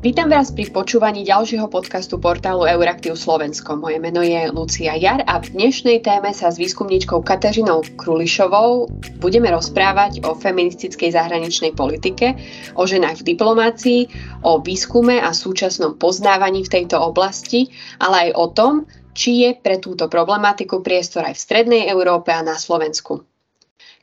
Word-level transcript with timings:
Vítam 0.00 0.32
vás 0.32 0.48
pri 0.48 0.72
počúvaní 0.72 1.28
ďalšieho 1.28 1.68
podcastu 1.68 2.16
portálu 2.16 2.64
Euraktiv 2.64 3.20
Slovensko. 3.20 3.76
Moje 3.76 4.00
meno 4.00 4.24
je 4.24 4.48
Lucia 4.48 4.96
Jar 4.96 5.20
a 5.28 5.36
v 5.44 5.52
dnešnej 5.52 6.00
téme 6.00 6.32
sa 6.32 6.48
s 6.48 6.56
výskumníčkou 6.56 7.20
Kateřinou 7.20 7.84
Krulišovou 8.00 8.88
budeme 9.20 9.52
rozprávať 9.52 10.24
o 10.24 10.32
feministickej 10.32 11.12
zahraničnej 11.12 11.76
politike, 11.76 12.32
o 12.80 12.88
ženách 12.88 13.20
v 13.20 13.36
diplomácii, 13.36 14.00
o 14.40 14.64
výskume 14.64 15.20
a 15.20 15.36
súčasnom 15.36 16.00
poznávaní 16.00 16.64
v 16.64 16.80
tejto 16.80 16.96
oblasti, 16.96 17.68
ale 18.00 18.32
aj 18.32 18.40
o 18.40 18.46
tom, 18.56 18.72
či 19.12 19.44
je 19.44 19.50
pre 19.52 19.76
túto 19.84 20.08
problematiku 20.08 20.80
priestor 20.80 21.28
aj 21.28 21.36
v 21.36 21.44
Strednej 21.44 21.82
Európe 21.92 22.32
a 22.32 22.40
na 22.40 22.56
Slovensku. 22.56 23.29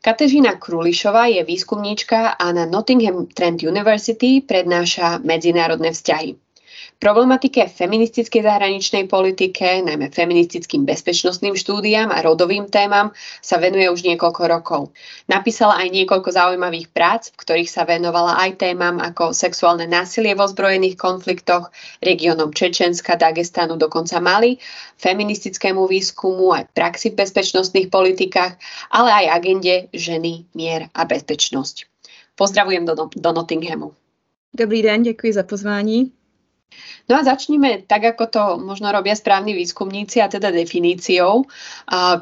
Kateřina 0.07 0.55
Krulišová 0.55 1.25
je 1.25 1.43
výskumníčka 1.43 2.27
a 2.27 2.51
na 2.51 2.65
Nottingham 2.65 3.25
Trent 3.25 3.63
University 3.63 4.41
prednáša 4.47 5.17
medzinárodné 5.17 5.91
vzťahy. 5.91 6.35
Problematike 6.97 7.69
feministickej 7.69 8.41
zahraničnej 8.41 9.05
politike, 9.05 9.85
najmä 9.85 10.09
feministickým 10.09 10.81
bezpečnostným 10.81 11.53
štúdiám 11.53 12.09
a 12.09 12.25
rodovým 12.25 12.65
témam 12.73 13.13
sa 13.37 13.61
venuje 13.61 13.85
už 13.85 14.01
niekoľko 14.01 14.43
rokov. 14.49 14.81
Napísala 15.29 15.77
aj 15.77 15.93
niekoľko 15.93 16.33
zaujímavých 16.33 16.89
prác, 16.89 17.29
v 17.29 17.37
ktorých 17.37 17.69
sa 17.69 17.85
venovala 17.85 18.41
aj 18.41 18.65
témam 18.65 18.97
ako 18.97 19.29
sexuálne 19.29 19.85
násilie 19.85 20.33
vo 20.33 20.49
zbrojených 20.49 20.97
konfliktoch, 20.97 21.69
regiónom 22.01 22.49
Čečenska, 22.49 23.13
Dagestanu, 23.13 23.77
dokonca 23.77 24.17
Mali, 24.17 24.57
feministickému 24.97 25.85
výskumu 25.85 26.49
aj 26.57 26.73
praxi 26.73 27.13
v 27.13 27.21
bezpečnostných 27.21 27.93
politikách, 27.93 28.57
ale 28.89 29.09
aj 29.13 29.25
agende 29.37 29.75
ženy, 29.93 30.49
mier 30.57 30.89
a 30.97 31.05
bezpečnosť. 31.05 31.85
Pozdravujem 32.33 32.89
do, 32.89 33.05
do 33.13 33.31
Nottinghamu. 33.37 33.93
Dobrý 34.49 34.81
den, 34.81 35.03
děkuji 35.05 35.33
za 35.33 35.43
pozvání. 35.43 36.17
No 37.09 37.15
a 37.15 37.23
začníme 37.23 37.87
tak, 37.87 38.03
ako 38.03 38.23
to 38.27 38.43
možno 38.59 38.91
robia 38.91 39.15
správni 39.15 39.55
výskumníci, 39.55 40.19
a 40.19 40.27
teda 40.27 40.51
definíciou. 40.51 41.47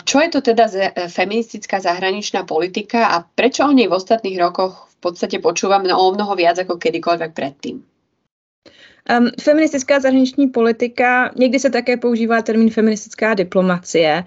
Čo 0.05 0.17
je 0.21 0.29
to 0.29 0.39
teda 0.41 0.65
feministická 1.09 1.81
zahraničná 1.81 2.45
politika 2.45 3.17
a 3.17 3.25
prečo 3.25 3.65
o 3.65 3.73
nej 3.73 3.89
v 3.89 3.97
ostatných 3.97 4.37
rokoch 4.37 4.87
v 4.93 4.97
podstate 5.02 5.41
počúvam 5.41 5.85
o 5.89 6.13
mnoho 6.13 6.33
viac 6.37 6.61
ako 6.61 6.77
kedykoľvek 6.77 7.31
predtým? 7.33 7.81
Um, 9.05 9.29
feministická 9.41 9.99
zahraniční 9.99 10.47
politika, 10.47 11.31
někdy 11.37 11.59
se 11.59 11.69
také 11.69 11.97
používá 11.97 12.41
termín 12.41 12.69
feministická 12.69 13.33
diplomacie, 13.33 14.23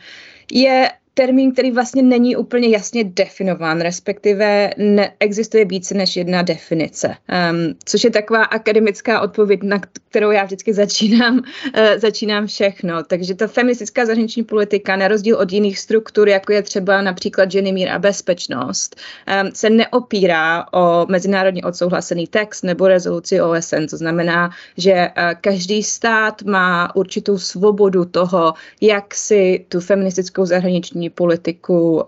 je 0.52 0.90
termín, 1.18 1.52
který 1.52 1.70
vlastně 1.70 2.02
není 2.02 2.36
úplně 2.36 2.68
jasně 2.68 3.04
definován, 3.04 3.80
respektive 3.80 4.70
neexistuje 4.76 5.64
více 5.64 5.94
než 5.94 6.16
jedna 6.16 6.42
definice, 6.42 7.08
um, 7.08 7.74
což 7.84 8.04
je 8.04 8.10
taková 8.10 8.44
akademická 8.44 9.20
odpověď, 9.20 9.62
na 9.62 9.80
kterou 10.10 10.30
já 10.30 10.44
vždycky 10.44 10.74
začínám, 10.74 11.38
uh, 11.38 11.42
začínám 11.96 12.46
všechno. 12.46 13.02
Takže 13.02 13.34
ta 13.34 13.46
feministická 13.46 14.06
zahraniční 14.06 14.44
politika, 14.44 14.96
na 14.96 15.08
rozdíl 15.08 15.36
od 15.36 15.52
jiných 15.52 15.78
struktur, 15.78 16.28
jako 16.28 16.52
je 16.52 16.62
třeba 16.62 17.02
například 17.02 17.50
ženy, 17.50 17.72
mír 17.72 17.88
a 17.88 17.98
bezpečnost, 17.98 18.96
um, 19.42 19.50
se 19.54 19.70
neopírá 19.70 20.66
o 20.72 21.06
mezinárodně 21.08 21.62
odsouhlasený 21.62 22.26
text 22.26 22.62
nebo 22.62 22.88
rezoluci 22.88 23.40
OSN. 23.40 23.86
To 23.90 23.96
znamená, 23.96 24.50
že 24.76 24.92
uh, 24.92 25.34
každý 25.40 25.82
stát 25.82 26.42
má 26.42 26.96
určitou 26.96 27.38
svobodu 27.38 28.04
toho, 28.04 28.54
jak 28.80 29.14
si 29.14 29.66
tu 29.68 29.80
feministickou 29.80 30.46
zahraniční 30.46 31.07
politiku 31.10 31.94
uh, 31.94 32.02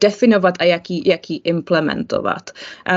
definovat 0.00 0.54
a 0.58 0.64
jaký, 0.64 1.02
jaký 1.06 1.36
implementovat. 1.36 2.50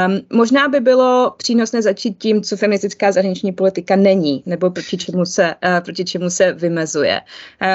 Um, 0.07 0.19
možná 0.33 0.67
by 0.67 0.79
bylo 0.79 1.33
přínosné 1.37 1.81
začít 1.81 2.17
tím, 2.17 2.41
co 2.41 2.57
feministická 2.57 3.11
zahraniční 3.11 3.51
politika 3.51 3.95
není, 3.95 4.43
nebo 4.45 4.69
proti 4.69 4.97
čemu 4.97 5.25
se, 5.25 5.43
uh, 5.45 5.79
proti 5.79 6.05
čemu 6.05 6.29
se 6.29 6.53
vymezuje. 6.53 7.21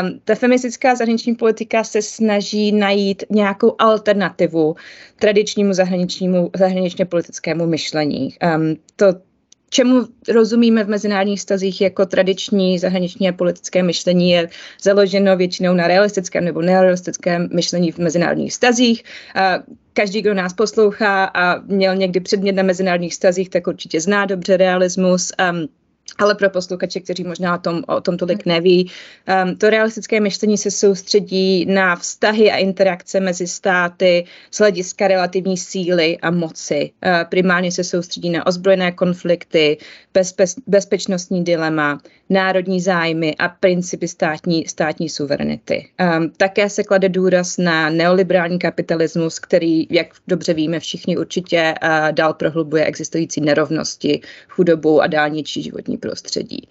Um, 0.03 0.21
ta 0.25 0.35
feministická 0.35 0.95
zahraniční 0.95 1.35
politika 1.35 1.85
se 1.85 2.03
snaží 2.03 2.73
najít 2.73 3.25
nějakou 3.31 3.75
alternativu 3.79 4.75
tradičnímu 5.19 5.73
zahraničnímu, 5.73 6.51
zahraničně 6.57 7.05
politickému 7.05 7.67
myšlení. 7.67 8.35
Um, 8.57 8.77
to 8.97 9.07
čemu 9.75 10.07
rozumíme 10.29 10.85
v 10.85 10.89
mezinárodních 10.89 11.41
stazích 11.41 11.81
jako 11.81 12.07
tradiční 12.07 12.79
zahraniční 12.79 13.29
a 13.29 13.33
politické 13.33 13.83
myšlení 13.83 14.31
je 14.31 14.49
založeno 14.83 15.37
většinou 15.37 15.75
na 15.75 15.87
realistickém 15.87 16.45
nebo 16.45 16.63
nerealistickém 16.63 17.49
myšlení 17.53 17.93
v 17.93 17.99
mezinárodních 17.99 18.55
stazích. 18.55 19.03
Každý, 19.93 20.23
kdo 20.23 20.35
nás 20.35 20.53
poslouchá 20.53 21.25
a 21.25 21.61
měl 21.61 21.97
někdy 21.97 22.21
předmět 22.21 22.53
na 22.53 22.63
mezinárodních 22.63 23.15
stazích, 23.15 23.51
tak 23.51 23.67
určitě 23.67 24.01
zná 24.01 24.27
dobře 24.27 24.57
realismus. 24.57 25.33
Um, 25.51 25.69
ale 26.19 26.35
pro 26.35 26.51
posluchače, 26.51 27.01
kteří 27.01 27.25
možná 27.25 27.55
o 27.55 27.59
tom, 27.59 27.83
o 27.87 28.01
tom 28.01 28.17
tolik 28.17 28.47
neví, 28.47 28.91
um, 29.45 29.57
to 29.57 29.71
realistické 29.71 30.21
myšlení 30.21 30.59
se 30.59 30.71
soustředí 30.71 31.67
na 31.67 31.97
vztahy 31.97 32.51
a 32.51 32.57
interakce 32.57 33.21
mezi 33.21 33.47
státy 33.47 34.25
z 34.51 34.59
hlediska 34.59 35.09
relativní 35.09 35.57
síly 35.57 36.19
a 36.19 36.31
moci. 36.31 36.91
Uh, 37.07 37.11
primárně 37.29 37.73
se 37.73 37.85
soustředí 37.85 38.31
na 38.31 38.47
ozbrojené 38.47 38.93
konflikty, 38.93 39.79
bezpe- 40.15 40.63
bezpečnostní 40.67 41.45
dilema, 41.45 42.01
národní 42.35 42.81
zájmy 42.81 43.35
a 43.39 43.49
principy 43.49 44.09
státní, 44.09 44.67
státní 44.67 45.09
suverenity. 45.09 45.89
Um, 46.19 46.31
také 46.37 46.71
se 46.71 46.85
klade 46.85 47.09
důraz 47.09 47.59
na 47.59 47.91
neoliberální 47.91 48.59
kapitalismus, 48.59 49.39
který, 49.39 49.87
jak 49.91 50.07
dobře 50.29 50.55
víme 50.55 50.81
všichni 50.81 51.17
určitě, 51.17 51.75
uh, 51.83 52.13
dál 52.13 52.35
prohlubuje 52.35 52.85
existující 52.85 53.41
nerovnosti, 53.41 54.21
chudobu 54.49 55.03
a 55.03 55.07
dálničí 55.07 55.63
životní 55.63 55.97
prostředí. 55.97 56.69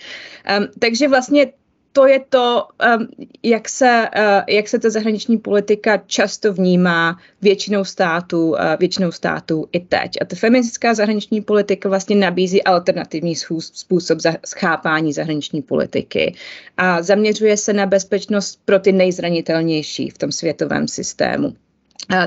Um, 0.60 0.68
takže 0.80 1.08
vlastně 1.08 1.48
to 1.94 2.08
je 2.08 2.20
to, 2.30 2.68
um, 2.98 3.08
jak, 3.44 3.70
se, 3.70 4.10
uh, 4.18 4.44
jak 4.48 4.68
se 4.68 4.80
ta 4.80 4.90
zahraniční 4.90 5.38
politika 5.38 5.98
často 5.98 6.54
vnímá 6.54 7.20
většinou 7.42 7.86
států, 7.86 8.50
uh, 8.50 8.58
většinou 8.80 9.12
států 9.12 9.68
i 9.72 9.80
teď. 9.80 10.12
A 10.22 10.26
ta 10.26 10.36
feministická 10.36 10.94
zahraniční 10.94 11.42
politika 11.42 11.90
vlastně 11.90 12.16
nabízí 12.16 12.64
alternativní 12.64 13.36
způsob 13.60 14.20
schápání 14.46 15.14
zahraniční 15.14 15.62
politiky 15.62 16.36
a 16.78 17.02
zaměřuje 17.02 17.58
se 17.58 17.74
na 17.74 17.86
bezpečnost 17.86 18.60
pro 18.66 18.80
ty 18.80 18.92
nejzranitelnější 18.92 20.10
v 20.10 20.18
tom 20.18 20.32
světovém 20.32 20.88
systému. 20.88 21.48
Uh, 21.48 21.56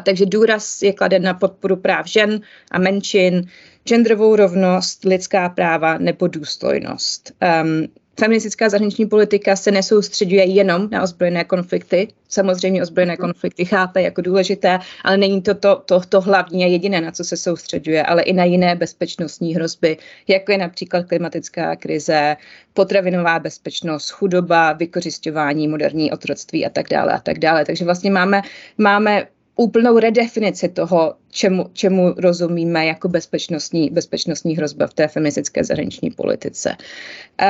takže 0.04 0.26
důraz 0.26 0.82
je 0.82 0.92
kladen 0.92 1.22
na 1.22 1.34
podporu 1.34 1.76
práv 1.76 2.06
žen 2.06 2.40
a 2.70 2.78
menšin, 2.78 3.48
genderovou 3.84 4.36
rovnost, 4.36 5.04
lidská 5.04 5.48
práva 5.48 5.98
nebo 5.98 6.26
důstojnost. 6.26 7.32
Um, 7.62 7.86
feministická 8.20 8.68
zahraniční 8.68 9.06
politika 9.06 9.56
se 9.56 9.70
nesoustředuje 9.70 10.44
jenom 10.44 10.88
na 10.90 11.02
ozbrojené 11.02 11.44
konflikty. 11.44 12.08
Samozřejmě 12.28 12.82
ozbrojené 12.82 13.16
konflikty 13.16 13.64
chápe 13.64 14.02
jako 14.02 14.22
důležité, 14.22 14.78
ale 15.04 15.16
není 15.16 15.42
to 15.42 15.54
to, 15.54 15.82
to, 15.86 16.00
to 16.08 16.20
hlavní 16.20 16.64
a 16.64 16.66
jediné, 16.66 17.00
na 17.00 17.10
co 17.10 17.24
se 17.24 17.36
soustředuje, 17.36 18.02
ale 18.02 18.22
i 18.22 18.32
na 18.32 18.44
jiné 18.44 18.74
bezpečnostní 18.74 19.54
hrozby, 19.54 19.96
jako 20.28 20.52
je 20.52 20.58
například 20.58 21.06
klimatická 21.06 21.76
krize, 21.76 22.36
potravinová 22.74 23.38
bezpečnost, 23.38 24.10
chudoba, 24.10 24.72
vykořišťování, 24.72 25.68
moderní 25.68 26.12
otroctví 26.12 26.66
a 26.66 26.70
tak 26.70 26.88
dále 26.88 27.12
a 27.12 27.20
tak 27.20 27.38
dále. 27.38 27.64
Takže 27.64 27.84
vlastně 27.84 28.10
máme, 28.10 28.42
máme 28.78 29.26
úplnou 29.56 29.98
redefinici 29.98 30.68
toho, 30.68 31.14
čemu, 31.30 31.70
čemu 31.72 32.14
rozumíme 32.16 32.86
jako 32.86 33.08
bezpečnostní, 33.08 33.90
bezpečnostní 33.90 34.56
hrozba 34.56 34.86
v 34.86 34.94
té 34.94 35.08
feministické 35.08 35.64
zahraniční 35.64 36.10
politice. 36.10 36.76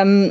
Um, 0.03 0.31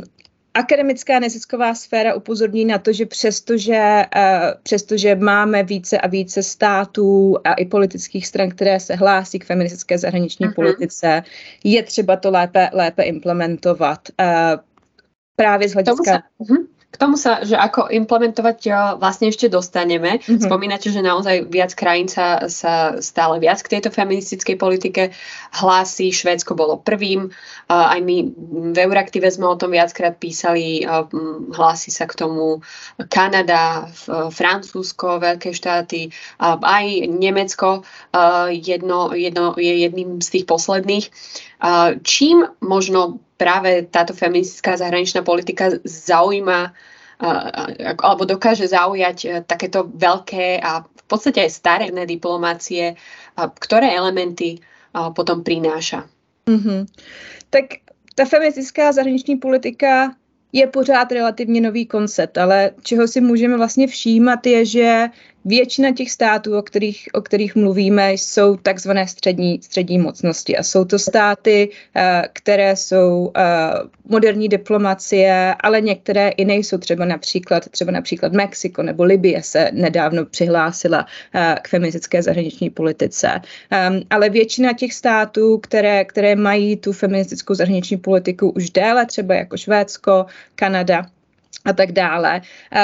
akademická 0.56 1.18
nezisková 1.18 1.74
sféra 1.74 2.14
upozorní 2.14 2.64
na 2.64 2.78
to, 2.78 2.92
že 2.92 3.06
přestože, 3.06 4.04
uh, 4.16 4.22
přestože 4.62 5.14
máme 5.14 5.62
více 5.62 5.98
a 5.98 6.06
více 6.06 6.42
států 6.42 7.36
a 7.44 7.54
i 7.54 7.64
politických 7.64 8.26
stran, 8.26 8.48
které 8.50 8.80
se 8.80 8.94
hlásí 8.94 9.38
k 9.38 9.44
feministické 9.44 9.98
zahraniční 9.98 10.46
uh-huh. 10.46 10.54
politice, 10.54 11.22
je 11.64 11.82
třeba 11.82 12.16
to 12.16 12.30
lépe, 12.30 12.70
lépe 12.72 13.02
implementovat. 13.02 14.08
Uh, 14.20 14.60
právě 15.36 15.68
z 15.68 15.72
hlediska... 15.72 16.22
K 16.86 16.96
tomu 17.02 17.20
sa, 17.20 17.44
že 17.44 17.58
ako 17.58 17.92
implementovať 17.92 18.58
eh, 18.66 18.74
vlastne 18.96 19.28
ešte 19.28 19.52
dostaneme. 19.52 20.22
Mm-hmm. 20.22 20.46
Spomínate, 20.46 20.88
že 20.88 21.04
naozaj 21.04 21.50
viac 21.52 21.76
krajín 21.76 22.08
sa, 22.08 22.48
sa 22.48 22.96
stále 23.04 23.36
viac 23.36 23.60
k 23.60 23.76
tejto 23.76 23.92
feministickej 23.92 24.56
politike 24.56 25.02
hlási. 25.52 26.14
Švédsko 26.14 26.56
bolo 26.56 26.80
prvým. 26.80 27.28
Aj 27.66 27.98
my 27.98 28.16
v 28.72 28.76
Euraktive 28.78 29.26
sme 29.28 29.50
o 29.50 29.58
tom 29.58 29.74
viackrát 29.74 30.14
písali. 30.16 30.86
Hlási 31.52 31.90
sa 31.90 32.06
k 32.06 32.14
tomu 32.14 32.62
Kanada, 33.10 33.90
Francúzsko, 34.30 35.18
veľké 35.18 35.50
štáty, 35.50 36.14
aj 36.38 36.86
Nemecko 37.10 37.82
jedno, 38.54 39.10
jedno, 39.18 39.58
je 39.58 39.74
jedným 39.82 40.22
z 40.22 40.28
tých 40.30 40.44
posledných. 40.46 41.10
Čím 42.06 42.46
možno 42.62 43.25
práve 43.36 43.84
táto 43.88 44.12
feministická 44.16 44.76
zahraničná 44.76 45.22
politika 45.22 45.70
zaujíma 45.84 46.72
alebo 48.02 48.28
dokáže 48.28 48.68
zaujať 48.68 49.18
e, 49.24 49.28
takéto 49.40 49.88
veľké 49.88 50.60
a 50.60 50.84
v 50.84 51.04
podstate 51.08 51.40
aj 51.40 51.50
staré 51.50 51.86
diplomácie, 52.04 52.98
ktoré 53.62 53.94
elementy 53.94 54.58
potom 55.14 55.46
prináša. 55.46 56.02
Mm-hmm. 56.50 56.80
Tak 57.50 57.64
ta 58.14 58.24
feministická 58.24 58.92
zahraniční 58.92 59.36
politika 59.36 60.12
je 60.52 60.66
pořád 60.66 61.12
relativně 61.12 61.60
nový 61.60 61.86
koncept, 61.86 62.38
ale 62.38 62.70
čeho 62.82 63.08
si 63.08 63.20
můžeme 63.20 63.56
vlastně 63.56 63.86
všímat 63.86 64.46
je, 64.46 64.64
že 64.64 65.08
Většina 65.46 65.92
těch 65.92 66.10
států, 66.10 66.58
o 66.58 66.62
kterých, 66.62 67.08
o 67.12 67.20
kterých 67.20 67.56
mluvíme, 67.56 68.12
jsou 68.12 68.56
takzvané 68.56 69.06
střední, 69.06 69.60
střední 69.62 69.98
mocnosti 69.98 70.56
a 70.56 70.62
jsou 70.62 70.84
to 70.84 70.98
státy, 70.98 71.70
eh, 71.96 72.22
které 72.32 72.76
jsou 72.76 73.32
eh, 73.36 73.42
moderní 74.08 74.48
diplomacie, 74.48 75.54
ale 75.60 75.80
některé 75.80 76.28
i 76.28 76.44
nejsou, 76.44 76.78
třeba 76.78 77.04
například, 77.04 77.68
třeba 77.68 77.92
například 77.92 78.32
Mexiko 78.32 78.82
nebo 78.82 79.04
Libie 79.04 79.42
se 79.42 79.70
nedávno 79.72 80.24
přihlásila 80.26 81.06
eh, 81.34 81.56
k 81.62 81.68
feministické 81.68 82.22
zahraniční 82.22 82.70
politice. 82.70 83.40
Ehm, 83.70 84.00
ale 84.10 84.28
většina 84.28 84.72
těch 84.72 84.94
států, 84.94 85.58
které, 85.58 86.04
které 86.04 86.36
mají 86.36 86.76
tu 86.76 86.92
feministickou 86.92 87.54
zahraniční 87.54 87.96
politiku 87.96 88.50
už 88.50 88.70
déle, 88.70 89.06
třeba 89.06 89.34
jako 89.34 89.56
Švédsko, 89.56 90.26
Kanada, 90.54 91.06
a 91.66 91.72
tak 91.72 91.92
dále, 91.92 92.40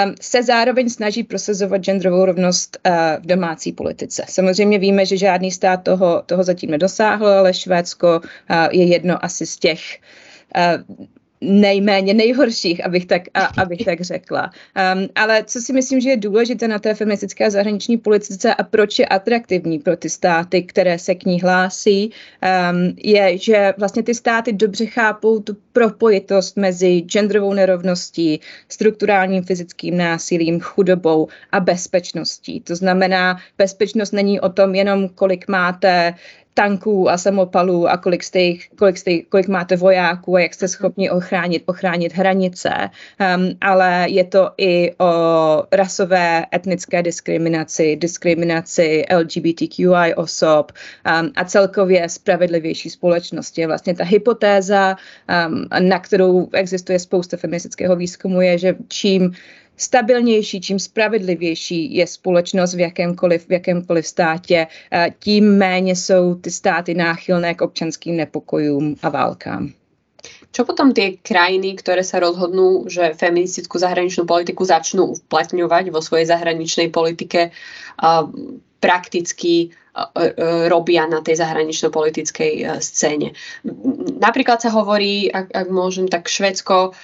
um, 0.06 0.14
se 0.20 0.42
zároveň 0.42 0.88
snaží 0.88 1.22
prosazovat 1.22 1.84
genderovou 1.84 2.24
rovnost 2.24 2.78
uh, 2.86 2.92
v 3.22 3.26
domácí 3.26 3.72
politice. 3.72 4.24
Samozřejmě 4.28 4.78
víme, 4.78 5.06
že 5.06 5.16
žádný 5.16 5.50
stát 5.50 5.76
toho, 5.76 6.22
toho 6.26 6.44
zatím 6.44 6.70
nedosáhl, 6.70 7.26
ale 7.26 7.54
Švédsko 7.54 8.20
uh, 8.20 8.56
je 8.70 8.84
jedno 8.84 9.24
asi 9.24 9.46
z 9.46 9.56
těch 9.56 9.80
uh, 10.56 11.06
nejméně 11.42 12.14
nejhorších, 12.14 12.86
abych 12.86 13.06
tak, 13.06 13.22
a, 13.34 13.44
abych 13.62 13.84
tak 13.84 14.00
řekla. 14.00 14.50
Um, 14.94 15.08
ale 15.14 15.44
co 15.44 15.60
si 15.60 15.72
myslím, 15.72 16.00
že 16.00 16.10
je 16.10 16.16
důležité 16.16 16.68
na 16.68 16.78
té 16.78 16.94
feministické 16.94 17.50
zahraniční 17.50 17.96
politice 17.96 18.54
a 18.54 18.62
proč 18.62 18.98
je 18.98 19.06
atraktivní 19.06 19.78
pro 19.78 19.96
ty 19.96 20.10
státy, 20.10 20.62
které 20.62 20.98
se 20.98 21.14
k 21.14 21.24
ní 21.24 21.40
hlásí, 21.40 22.10
um, 22.10 22.94
je, 22.96 23.38
že 23.38 23.74
vlastně 23.78 24.02
ty 24.02 24.14
státy 24.14 24.52
dobře 24.52 24.86
chápou 24.86 25.40
tu 25.40 25.56
propojitost 25.72 26.56
mezi 26.56 27.00
genderovou 27.00 27.54
nerovností, 27.54 28.40
strukturálním 28.68 29.42
fyzickým 29.42 29.96
násilím, 29.96 30.60
chudobou 30.60 31.28
a 31.52 31.60
bezpečností. 31.60 32.60
To 32.60 32.76
znamená, 32.76 33.36
bezpečnost 33.58 34.12
není 34.12 34.40
o 34.40 34.48
tom 34.48 34.74
jenom, 34.74 35.08
kolik 35.08 35.48
máte 35.48 36.14
tanků 36.54 37.10
a 37.10 37.18
samopalů 37.18 37.88
a 37.88 37.96
kolik, 37.96 38.22
jste 38.22 38.40
jich, 38.40 38.68
kolik, 38.78 38.98
jste, 38.98 39.18
kolik 39.22 39.48
máte 39.48 39.76
vojáků 39.76 40.36
a 40.36 40.40
jak 40.40 40.54
jste 40.54 40.68
schopni 40.68 41.10
ochránit, 41.10 41.62
ochránit 41.66 42.14
hranice, 42.14 42.70
um, 43.36 43.48
ale 43.60 44.06
je 44.08 44.24
to 44.24 44.50
i 44.58 44.92
o 44.98 45.12
rasové 45.72 46.46
etnické 46.54 47.02
diskriminaci, 47.02 47.96
diskriminaci 47.96 49.04
LGBTQI 49.16 50.14
osob 50.16 50.72
um, 50.72 51.30
a 51.36 51.44
celkově 51.44 52.08
spravedlivější 52.08 52.90
společnosti. 52.90 53.66
Vlastně 53.66 53.94
ta 53.94 54.04
hypotéza, 54.04 54.96
um, 55.48 55.64
na 55.88 55.98
kterou 55.98 56.48
existuje 56.52 56.98
spousta 56.98 57.36
feministického 57.36 57.96
výzkumu, 57.96 58.40
je, 58.40 58.58
že 58.58 58.74
čím 58.88 59.32
stabilnější, 59.82 60.60
čím 60.60 60.78
spravedlivější 60.78 61.94
je 61.94 62.06
společnost 62.06 62.74
v 62.74 62.80
jakémkoliv, 62.80 63.48
v 63.48 63.52
jakémkoliv 63.52 64.06
státě, 64.06 64.66
eh, 64.66 65.10
tím 65.18 65.58
méně 65.58 65.96
jsou 65.96 66.34
ty 66.34 66.50
státy 66.50 66.94
náchylné 66.94 67.54
k 67.54 67.60
občanským 67.60 68.16
nepokojům 68.16 68.96
a 69.02 69.08
válkám. 69.08 69.72
Čo 70.52 70.68
potom 70.68 70.92
tie 70.92 71.16
krajiny, 71.16 71.80
ktoré 71.80 72.04
sa 72.04 72.20
rozhodnú, 72.20 72.84
že 72.84 73.16
feministickú 73.16 73.80
zahraničnú 73.80 74.28
politiku 74.28 74.68
začnú 74.68 75.16
uplatňovať 75.16 75.88
vo 75.88 76.04
svojej 76.04 76.28
zahraničnej 76.28 76.92
politike, 76.92 77.50
prakticky 78.82 79.70
robia 80.72 81.04
na 81.04 81.20
tej 81.20 81.36
zahranično-politickej 81.36 82.52
e, 82.64 82.66
scéne. 82.80 83.36
Napríklad 84.16 84.64
sa 84.64 84.72
hovorí, 84.72 85.28
ak, 85.28 85.52
ak 85.52 85.68
môžem, 85.68 86.08
tak 86.08 86.32
Švedsko, 86.32 86.96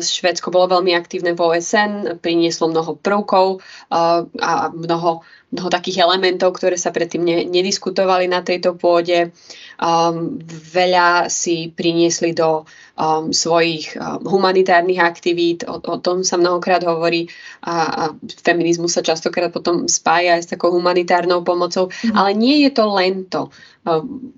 Švedsko 0.00 0.48
bolo 0.48 0.80
veľmi 0.80 0.96
aktívne 0.96 1.36
v 1.36 1.44
OSN, 1.44 2.16
prinieslo 2.24 2.72
mnoho 2.72 2.96
prvkov 2.96 3.60
a 3.92 4.52
mnoho 4.72 5.20
mnoho 5.56 5.72
takých 5.72 6.04
elementov, 6.04 6.60
ktoré 6.60 6.76
sa 6.76 6.92
predtým 6.92 7.24
ne, 7.24 7.48
nediskutovali 7.48 8.28
na 8.28 8.44
tejto 8.44 8.76
pôde. 8.76 9.32
Um, 9.80 10.36
veľa 10.76 11.32
si 11.32 11.72
priniesli 11.72 12.36
do 12.36 12.68
um, 13.00 13.32
svojich 13.32 13.96
um, 13.96 14.20
humanitárnych 14.28 15.00
aktivít, 15.00 15.64
o, 15.64 15.80
o 15.80 15.96
tom 15.96 16.20
sa 16.20 16.36
mnohokrát 16.36 16.84
hovorí 16.84 17.32
a, 17.64 17.74
a 17.88 18.02
feminizmus 18.44 18.92
sa 18.92 19.02
častokrát 19.04 19.48
potom 19.48 19.88
spája 19.88 20.36
aj 20.36 20.42
s 20.44 20.52
takou 20.52 20.68
humanitárnou 20.76 21.40
pomocou, 21.40 21.88
mm. 21.88 22.12
ale 22.12 22.36
nie 22.36 22.68
je 22.68 22.70
to 22.76 22.84
len 22.92 23.24
to. 23.24 23.48
Um, 23.88 24.36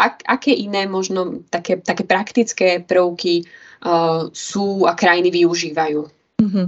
ak, 0.00 0.24
aké 0.24 0.56
iné 0.56 0.88
možno 0.88 1.44
také, 1.52 1.76
také 1.82 2.08
praktické 2.08 2.80
prvky 2.80 3.44
uh, 3.84 4.30
sú 4.32 4.88
a 4.88 4.96
krajiny 4.96 5.28
využívajú? 5.28 6.17
Mm-hmm. 6.42 6.66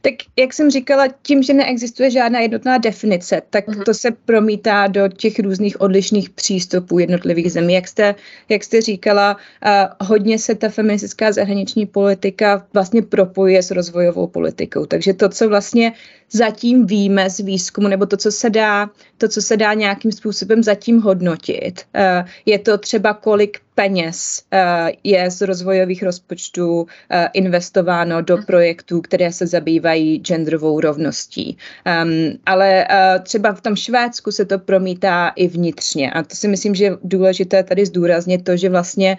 Tak 0.00 0.14
jak 0.36 0.52
jsem 0.52 0.70
říkala, 0.70 1.08
tím, 1.22 1.42
že 1.42 1.54
neexistuje 1.54 2.10
žádná 2.10 2.40
jednotná 2.40 2.78
definice, 2.78 3.42
tak 3.50 3.68
mm-hmm. 3.68 3.84
to 3.84 3.94
se 3.94 4.10
promítá 4.10 4.86
do 4.86 5.08
těch 5.08 5.38
různých 5.38 5.80
odlišných 5.80 6.30
přístupů 6.30 6.98
jednotlivých 6.98 7.52
zemí. 7.52 7.74
Jak 7.74 7.88
jste, 7.88 8.14
jak 8.48 8.64
jste 8.64 8.80
říkala, 8.80 9.36
uh, 9.36 10.06
hodně 10.08 10.38
se 10.38 10.54
ta 10.54 10.68
feministická 10.68 11.32
zahraniční 11.32 11.86
politika 11.86 12.66
vlastně 12.72 13.02
propojuje 13.02 13.62
s 13.62 13.70
rozvojovou 13.70 14.26
politikou. 14.26 14.86
Takže 14.86 15.14
to, 15.14 15.28
co 15.28 15.48
vlastně 15.48 15.92
zatím 16.32 16.86
víme 16.86 17.30
z 17.30 17.40
výzkumu, 17.40 17.88
nebo 17.88 18.06
to, 18.06 18.16
co 18.16 18.32
se 18.32 18.50
dá, 18.50 18.90
to, 19.18 19.28
co 19.28 19.42
se 19.42 19.56
dá 19.56 19.74
nějakým 19.74 20.12
způsobem 20.12 20.62
zatím 20.62 21.00
hodnotit, 21.00 21.80
uh, 21.94 22.28
je 22.46 22.58
to 22.58 22.78
třeba 22.78 23.14
kolik 23.14 23.58
peněz 23.74 24.42
uh, 24.52 24.90
je 25.04 25.30
z 25.30 25.40
rozvojových 25.40 26.02
rozpočtů 26.02 26.80
uh, 26.80 26.86
investováno 27.32 28.22
do 28.22 28.38
projektů, 28.46 29.00
které 29.00 29.32
se 29.32 29.46
zabývají 29.46 30.18
genderovou 30.18 30.80
rovností. 30.80 31.56
Um, 32.02 32.38
ale 32.46 32.86
třeba 33.22 33.52
v 33.52 33.60
tom 33.60 33.76
Švédsku 33.76 34.32
se 34.32 34.44
to 34.44 34.58
promítá 34.58 35.28
i 35.28 35.48
vnitřně. 35.48 36.10
A 36.10 36.22
to 36.22 36.36
si 36.36 36.48
myslím, 36.48 36.74
že 36.74 36.84
je 36.84 36.96
důležité 37.04 37.62
tady 37.62 37.86
zdůraznit 37.86 38.44
to, 38.44 38.56
že 38.56 38.68
vlastně 38.68 39.18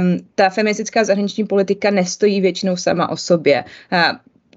um, 0.00 0.16
ta 0.34 0.50
feministická 0.50 1.04
zahraniční 1.04 1.44
politika 1.44 1.90
nestojí 1.90 2.40
většinou 2.40 2.76
sama 2.76 3.08
o 3.08 3.16
sobě. 3.16 3.64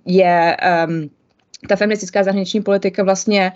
Je 0.06 0.58
um, 0.88 1.10
ta 1.68 1.76
feministická 1.76 2.24
zahraniční 2.24 2.62
politika 2.62 3.04
vlastně 3.04 3.52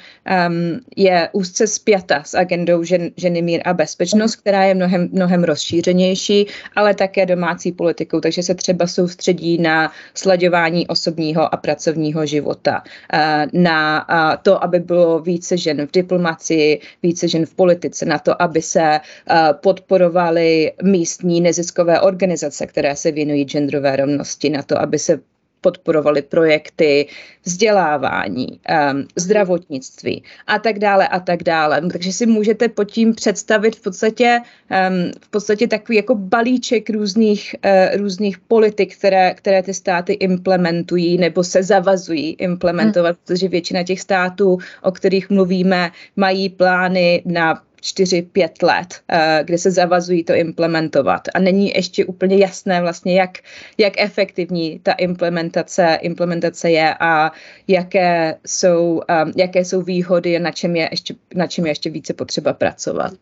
um, 0.48 0.80
je 0.96 1.30
úzce 1.32 1.68
spjata 1.68 2.24
s 2.24 2.36
agendou 2.36 2.84
žen, 2.84 3.12
ženy, 3.18 3.42
mír 3.42 3.62
a 3.66 3.74
bezpečnost, 3.74 4.36
která 4.36 4.64
je 4.64 4.74
mnohem, 4.74 5.10
mnohem 5.12 5.44
rozšířenější, 5.44 6.48
ale 6.76 6.94
také 6.94 7.26
domácí 7.26 7.72
politikou, 7.72 8.20
takže 8.20 8.44
se 8.44 8.56
třeba 8.56 8.88
soustředí 8.88 9.58
na 9.58 9.92
slaďování 10.14 10.88
osobního 10.88 11.54
a 11.54 11.58
pracovního 11.58 12.26
života, 12.26 12.84
uh, 13.14 13.20
na 13.62 14.10
uh, 14.10 14.36
to, 14.42 14.64
aby 14.64 14.80
bylo 14.80 15.20
více 15.20 15.58
žen 15.58 15.88
v 15.88 15.92
diplomacii, 15.92 16.82
více 17.04 17.28
žen 17.28 17.46
v 17.46 17.54
politice, 17.54 18.06
na 18.06 18.20
to, 18.20 18.42
aby 18.42 18.62
se 18.62 19.00
uh, 19.00 19.38
podporovaly 19.54 20.72
místní 20.84 21.42
neziskové 21.42 22.02
organizace, 22.02 22.68
které 22.68 22.96
se 22.96 23.12
věnují 23.12 23.46
genderové 23.46 23.96
rovnosti, 23.96 24.50
na 24.50 24.64
to, 24.64 24.82
aby 24.82 25.00
se 25.00 25.20
podporovali 25.62 26.22
projekty 26.22 27.08
vzdělávání, 27.44 28.48
um, 28.48 29.08
zdravotnictví 29.16 30.24
a 30.48 30.60
tak 30.60 30.80
dále 30.80 31.08
a 31.08 31.20
tak 31.20 31.44
dále. 31.44 31.82
Takže 31.92 32.14
si 32.14 32.26
můžete 32.26 32.70
pod 32.70 32.84
tím 32.84 33.16
představit 33.16 33.76
v 33.76 33.82
podstatě, 33.82 34.40
um, 34.40 35.12
v 35.22 35.30
podstatě 35.30 35.68
takový 35.68 35.96
jako 35.96 36.16
balíček 36.16 36.90
různých, 36.90 37.56
uh, 37.66 37.98
různých 37.98 38.40
politik, 38.40 38.98
které, 38.98 39.34
které 39.34 39.64
ty 39.64 39.74
státy 39.74 40.14
implementují 40.14 41.18
nebo 41.18 41.44
se 41.44 41.64
zavazují 41.64 42.34
implementovat, 42.34 43.16
hmm. 43.16 43.26
protože 43.26 43.48
většina 43.48 43.84
těch 43.84 44.02
států, 44.02 44.58
o 44.82 44.92
kterých 44.92 45.30
mluvíme, 45.30 45.92
mají 46.16 46.50
plány 46.50 47.22
na 47.26 47.62
4-5 47.82 48.64
let, 48.64 49.02
eh, 49.10 49.42
kde 49.44 49.58
se 49.58 49.72
zavazují 49.72 50.24
to 50.24 50.34
implementovat. 50.34 51.22
A 51.34 51.40
není 51.40 51.70
ještě 51.76 52.06
úplně 52.06 52.38
jasné 52.38 52.82
vlastně, 52.82 53.20
jak, 53.20 53.38
jak 53.78 53.94
efektivní 53.98 54.80
ta 54.80 54.92
implementace, 54.92 56.00
implementace 56.02 56.72
je 56.72 56.96
a 57.00 57.32
jaké 57.68 58.36
jsou, 58.46 59.02
um, 59.24 59.34
jaké 59.36 59.66
jsou 59.66 59.82
výhody 59.82 60.38
a 60.38 60.40
na 60.40 60.52
čem, 60.52 60.76
je 60.76 60.88
ještě, 60.92 61.16
na 61.36 61.48
čem 61.48 61.66
je 61.66 61.72
ještě 61.72 61.90
více 61.90 62.14
potřeba 62.14 62.54
pracovat. 62.54 63.14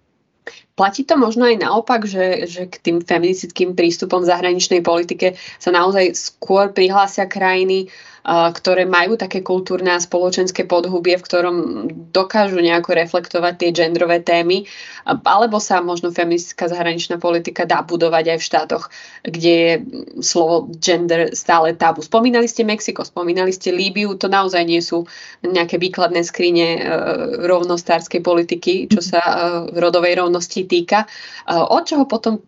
Platí 0.75 1.03
to 1.03 1.19
možno 1.19 1.45
aj 1.45 1.59
naopak, 1.59 2.07
že, 2.07 2.47
že 2.47 2.65
k 2.65 2.79
tým 2.79 2.97
feministickým 3.03 3.75
prístupom 3.75 4.23
v 4.23 4.31
zahraničnej 4.31 4.81
politike 4.81 5.35
sa 5.59 5.75
naozaj 5.75 6.15
skôr 6.15 6.71
prihlásia 6.71 7.27
krajiny, 7.27 7.91
ktoré 8.25 8.83
majú 8.83 9.15
také 9.15 9.39
kultúrne 9.39 9.95
a 9.95 10.03
spoločenské 10.03 10.67
podhubie, 10.67 11.15
v 11.17 11.25
ktorom 11.25 11.57
dokážu 12.11 12.59
nejako 12.59 12.95
reflektovať 12.95 13.53
tie 13.55 13.69
genderové 13.71 14.19
témy, 14.21 14.67
alebo 15.05 15.57
sa 15.57 15.79
možno 15.79 16.11
feministická 16.11 16.67
zahraničná 16.67 17.17
politika 17.17 17.63
dá 17.63 17.81
budovať 17.81 18.35
aj 18.35 18.37
v 18.37 18.47
štátoch, 18.47 18.83
kde 19.23 19.51
je 19.51 19.71
slovo 20.19 20.69
gender 20.77 21.33
stále 21.33 21.73
tabu. 21.73 22.03
Spomínali 22.03 22.45
ste 22.45 22.67
Mexiko, 22.67 23.07
spomínali 23.07 23.55
ste 23.55 23.73
Líbiu, 23.73 24.15
to 24.19 24.27
naozaj 24.27 24.63
nie 24.67 24.83
sú 24.83 25.07
nejaké 25.41 25.79
výkladné 25.79 26.21
skrine 26.21 26.67
e, 26.75 26.79
rovnostárskej 27.47 28.21
politiky, 28.21 28.73
čo 28.91 29.01
sa 29.01 29.21
e, 29.21 29.35
rodovej 29.79 30.19
rovnosti 30.19 30.67
týka. 30.67 31.05
E, 31.05 31.07
od 31.55 31.83
čoho 31.87 32.05
potom 32.05 32.43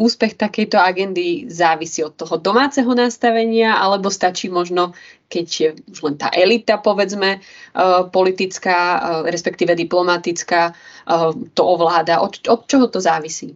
úspech 0.00 0.40
takejto 0.40 0.80
agendy 0.80 1.44
závisí 1.52 2.00
od 2.00 2.16
toho 2.16 2.40
domáceho 2.40 2.88
nastavenia, 2.96 3.76
alebo 3.76 4.08
stačí 4.08 4.48
možno, 4.48 4.96
keď 5.28 5.46
je 5.60 5.68
už 5.92 5.98
len 6.02 6.16
tá 6.16 6.32
elita, 6.32 6.80
povedzme, 6.80 7.36
uh, 7.36 8.08
politická, 8.08 8.78
uh, 8.80 9.00
respektíve 9.28 9.76
diplomatická, 9.76 10.72
uh, 10.72 11.36
to 11.52 11.62
ovláda. 11.66 12.24
Od, 12.24 12.32
od 12.48 12.60
čoho 12.64 12.88
to 12.88 13.00
závisí? 13.00 13.52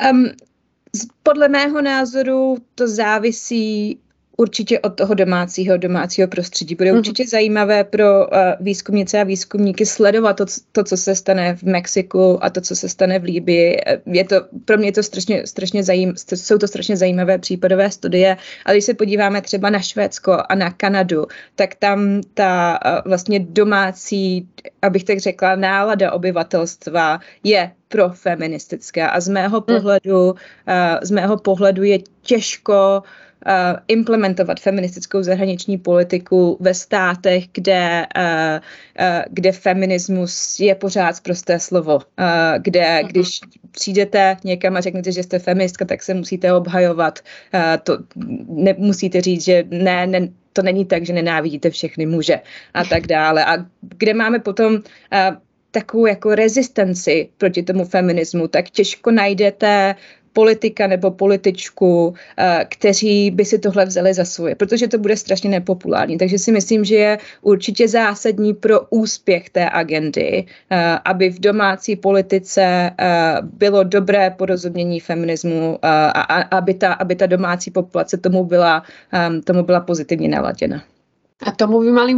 Um, 0.00 0.32
podle 1.22 1.48
mého 1.48 1.76
názoru 1.82 2.56
to 2.74 2.88
závisí 2.88 4.00
určitě 4.40 4.80
od 4.80 4.94
toho 4.94 5.14
domácího, 5.14 5.76
domácího 5.76 6.28
prostředí. 6.28 6.74
Bude 6.74 6.92
mm-hmm. 6.92 6.98
určitě 6.98 7.26
zajímavé 7.26 7.84
pro 7.84 8.26
uh, 8.26 8.36
výzkumnice 8.60 9.20
a 9.20 9.24
výzkumníky 9.24 9.86
sledovat 9.86 10.32
to, 10.32 10.44
to, 10.72 10.84
co 10.84 10.96
se 10.96 11.14
stane 11.14 11.56
v 11.56 11.62
Mexiku 11.62 12.44
a 12.44 12.50
to, 12.50 12.60
co 12.60 12.76
se 12.76 12.88
stane 12.88 13.18
v 13.18 13.24
Líbii. 13.24 13.76
Je 14.06 14.24
to, 14.24 14.36
pro 14.64 14.78
mě 14.78 14.88
je 14.88 14.92
to 14.92 15.02
strašně, 15.02 15.46
strašně 15.46 15.84
zajím, 15.84 16.14
jsou 16.34 16.58
to 16.58 16.68
strašně 16.68 16.96
zajímavé 16.96 17.38
případové 17.38 17.90
studie, 17.90 18.36
ale 18.64 18.74
když 18.74 18.84
se 18.84 18.94
podíváme 18.94 19.40
třeba 19.40 19.70
na 19.70 19.78
Švédsko 19.78 20.38
a 20.48 20.54
na 20.54 20.70
Kanadu, 20.70 21.26
tak 21.54 21.74
tam 21.74 22.20
ta 22.34 22.78
uh, 22.84 23.10
vlastně 23.10 23.40
domácí, 23.40 24.48
abych 24.82 25.04
tak 25.04 25.18
řekla, 25.18 25.56
nálada 25.56 26.12
obyvatelstva 26.12 27.20
je 27.44 27.70
pro 27.88 28.08
feministická 28.08 29.08
a 29.08 29.20
z 29.20 29.28
mého 29.28 29.56
mm. 29.56 29.62
pohledu, 29.62 30.30
uh, 30.30 30.36
z 31.02 31.10
mého 31.10 31.36
pohledu 31.36 31.82
je 31.82 31.98
těžko 32.22 33.02
uh, 33.02 33.27
implementovat 33.88 34.60
feministickou 34.60 35.22
zahraniční 35.22 35.78
politiku 35.78 36.56
ve 36.60 36.74
státech, 36.74 37.44
kde, 37.52 38.06
uh, 38.16 38.22
uh, 39.00 39.22
kde 39.30 39.52
feminismus 39.52 40.60
je 40.60 40.74
pořád 40.74 41.20
prosté 41.20 41.60
slovo, 41.60 41.98
kde 42.58 42.80
uh-huh. 42.80 43.06
když 43.06 43.40
přijdete 43.70 44.36
někam 44.44 44.76
a 44.76 44.80
řeknete, 44.80 45.12
že 45.12 45.22
jste 45.22 45.38
feministka, 45.38 45.84
tak 45.84 46.02
se 46.02 46.14
musíte 46.14 46.52
obhajovat. 46.52 47.18
To 47.82 47.98
nemusíte 48.48 49.20
říct, 49.20 49.44
že 49.44 49.64
ne, 49.70 50.06
ne, 50.06 50.28
to 50.52 50.62
není 50.62 50.84
tak, 50.84 51.06
že 51.06 51.12
nenávidíte 51.12 51.70
všechny 51.70 52.06
muže 52.06 52.40
a 52.74 52.84
tak 52.84 53.06
dále. 53.06 53.44
A 53.44 53.56
kde 53.80 54.14
máme 54.14 54.38
potom 54.38 54.78
takovou 55.70 56.06
jako 56.06 56.34
rezistenci 56.34 57.28
proti 57.38 57.62
tomu 57.62 57.84
feminismu, 57.84 58.48
tak 58.48 58.70
těžko 58.70 59.10
najdete 59.10 59.94
politika 60.32 60.86
nebo 60.86 61.10
političku, 61.10 62.14
eh, 62.36 62.66
kteří 62.70 63.30
by 63.30 63.44
si 63.44 63.58
tohle 63.58 63.84
vzali 63.86 64.14
za 64.14 64.24
svoje, 64.24 64.54
protože 64.54 64.88
to 64.88 64.98
bude 64.98 65.16
strašně 65.16 65.50
nepopulární. 65.50 66.18
Takže 66.18 66.38
si 66.38 66.52
myslím, 66.52 66.84
že 66.84 66.94
je 66.94 67.18
určitě 67.42 67.88
zásadní 67.88 68.54
pro 68.54 68.80
úspěch 68.90 69.50
té 69.50 69.70
agendy, 69.70 70.46
eh, 70.70 70.98
aby 71.04 71.30
v 71.30 71.40
domácí 71.40 71.96
politice 71.96 72.62
eh, 72.62 73.36
bylo 73.42 73.84
dobré 73.84 74.30
porozumění 74.30 75.00
feminismu 75.00 75.78
a 75.82 76.20
aby 76.58 76.74
ta, 76.74 76.92
aby 76.92 77.14
ta 77.14 77.26
domácí 77.26 77.70
populace 77.70 78.16
tomu 78.16 78.44
byla, 78.44 78.82
tomu 79.44 79.62
byla 79.62 79.80
pozitivně 79.80 80.28
naladěna. 80.28 80.82
A 81.42 81.50
tomu 81.52 81.80
by 81.80 81.90
mali, 81.90 82.14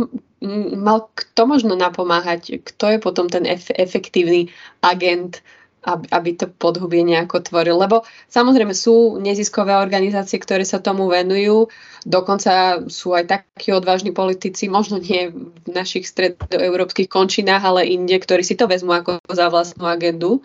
mal 0.76 1.12
kto 1.14 1.46
možno 1.46 1.76
napomáhať? 1.76 2.64
Kto 2.64 2.88
je 2.88 2.98
potom 2.98 3.28
ten 3.28 3.44
ef, 3.44 3.68
efektívny 3.76 4.48
agent 4.80 5.44
aby, 5.84 6.08
aby 6.12 6.30
to 6.36 6.46
podhubie 6.46 7.04
nejako 7.04 7.40
tvoril. 7.40 7.78
Lebo 7.80 8.02
samozrejme 8.28 8.74
sú 8.74 9.16
neziskové 9.20 9.76
organizácie, 9.76 10.38
ktoré 10.38 10.64
sa 10.64 10.78
tomu 10.78 11.08
venujú, 11.08 11.68
dokonca 12.06 12.84
sú 12.88 13.12
aj 13.16 13.24
takí 13.28 13.72
odvážni 13.72 14.12
politici, 14.12 14.68
možno 14.68 15.00
nie 15.00 15.32
v 15.32 15.68
našich 15.72 16.08
stredoeurópskych 16.08 17.08
končinách, 17.08 17.64
ale 17.64 17.88
inde, 17.88 18.18
ktorí 18.18 18.44
si 18.44 18.56
to 18.56 18.68
vezmú 18.68 18.92
ako 18.92 19.20
za 19.32 19.48
vlastnú 19.48 19.88
agendu. 19.88 20.42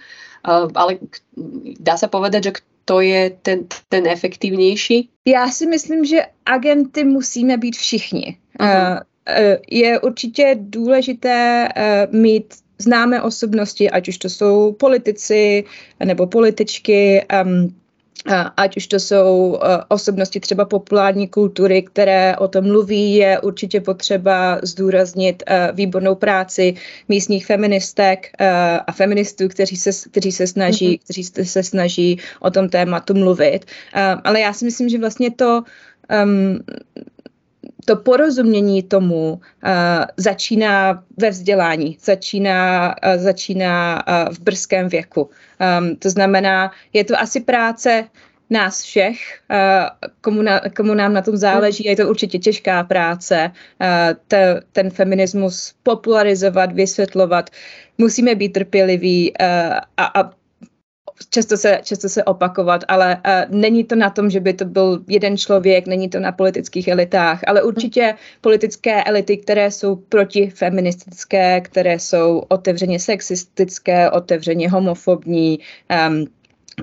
Ale 0.47 1.01
dá 1.81 1.97
sa 1.97 2.05
povedať, 2.05 2.41
že 2.43 2.51
to 2.85 3.01
je 3.01 3.33
ten, 3.41 3.65
ten 3.89 4.07
efektivnější? 4.07 5.09
Já 5.25 5.49
si 5.49 5.65
myslím, 5.65 6.05
že 6.05 6.21
agenty 6.45 7.03
musíme 7.03 7.57
být 7.57 7.75
všichni. 7.75 8.37
Uh-huh. 8.59 9.01
Je 9.69 9.99
určitě 9.99 10.55
důležité 10.59 11.69
mít 12.11 12.53
známé 12.77 13.22
osobnosti, 13.22 13.89
ať 13.89 14.08
už 14.08 14.17
to 14.17 14.29
jsou 14.29 14.72
politici 14.72 15.63
nebo 16.03 16.27
političky, 16.27 17.25
um, 17.46 17.75
ať 18.58 18.77
už 18.77 18.88
to 18.88 19.00
jsou 19.00 19.48
uh, 19.48 19.60
osobnosti 19.88 20.39
třeba 20.39 20.65
populární 20.65 21.27
kultury, 21.27 21.82
které 21.82 22.36
o 22.38 22.48
tom 22.48 22.65
mluví, 22.65 23.15
je 23.15 23.39
určitě 23.39 23.82
potřeba 23.82 24.60
zdůraznit 24.63 25.44
uh, 25.44 25.75
výbornou 25.75 26.15
práci 26.15 26.74
místních 27.10 27.46
feministek 27.46 28.29
uh, 28.39 28.48
a 28.88 28.91
feministů, 28.91 29.48
kteří 29.48 29.77
se, 29.77 30.10
kteří 30.10 30.32
se 30.32 30.48
snaží, 30.48 30.89
mm-hmm. 30.89 31.03
kteří 31.03 31.24
se 31.24 31.63
snaží 31.63 32.20
o 32.39 32.51
tom 32.51 32.70
tématu 32.70 33.13
mluvit. 33.13 33.65
Ale 34.24 34.39
já 34.39 34.53
si 34.53 34.65
myslím, 34.65 34.89
že 34.89 35.00
vlastně 35.00 35.32
to 35.32 35.63
um, 36.24 36.60
to 37.85 37.95
porozumění 37.95 38.83
tomu 38.83 39.33
uh, 39.33 39.39
začíná 40.17 41.03
ve 41.17 41.29
vzdělání, 41.29 41.97
začíná, 42.03 42.95
uh, 43.05 43.21
začíná 43.21 44.03
uh, 44.07 44.33
v 44.33 44.39
brzkém 44.39 44.89
věku. 44.89 45.29
Um, 45.79 45.95
to 45.95 46.09
znamená, 46.09 46.71
je 46.93 47.03
to 47.03 47.19
asi 47.19 47.39
práce 47.39 48.03
nás 48.49 48.81
všech, 48.81 49.17
uh, 49.49 50.09
komu, 50.21 50.41
na, 50.41 50.61
komu 50.75 50.93
nám 50.93 51.13
na 51.13 51.21
tom 51.21 51.37
záleží, 51.37 51.83
je 51.83 51.95
to 51.95 52.09
určitě 52.09 52.39
těžká 52.39 52.83
práce, 52.83 53.51
uh, 53.81 53.87
te, 54.27 54.61
ten 54.71 54.89
feminismus 54.89 55.73
popularizovat, 55.83 56.71
vysvětlovat. 56.71 57.49
Musíme 57.97 58.35
být 58.35 58.49
trpěliví 58.49 59.33
uh, 59.41 59.45
a, 59.97 60.21
a 60.21 60.31
často 61.29 61.57
se, 61.57 61.79
často 61.84 62.10
se 62.10 62.24
opakovat, 62.24 62.84
ale 62.88 63.15
uh, 63.15 63.55
není 63.55 63.84
to 63.84 63.95
na 63.95 64.10
tom, 64.10 64.29
že 64.29 64.39
by 64.39 64.53
to 64.53 64.65
byl 64.65 65.03
jeden 65.07 65.38
člověk, 65.38 65.88
není 65.88 66.10
to 66.10 66.19
na 66.19 66.31
politických 66.31 66.88
elitách, 66.88 67.39
ale 67.48 67.63
určitě 67.63 68.15
politické 68.41 69.03
elity, 69.03 69.38
které 69.38 69.72
jsou 69.72 69.95
protifeministické, 69.95 71.62
které 71.62 72.00
jsou 72.00 72.43
otevřeně 72.48 73.00
sexistické, 73.00 74.12
otevřeně 74.12 74.69
homofobní, 74.69 75.60
um, 76.10 76.25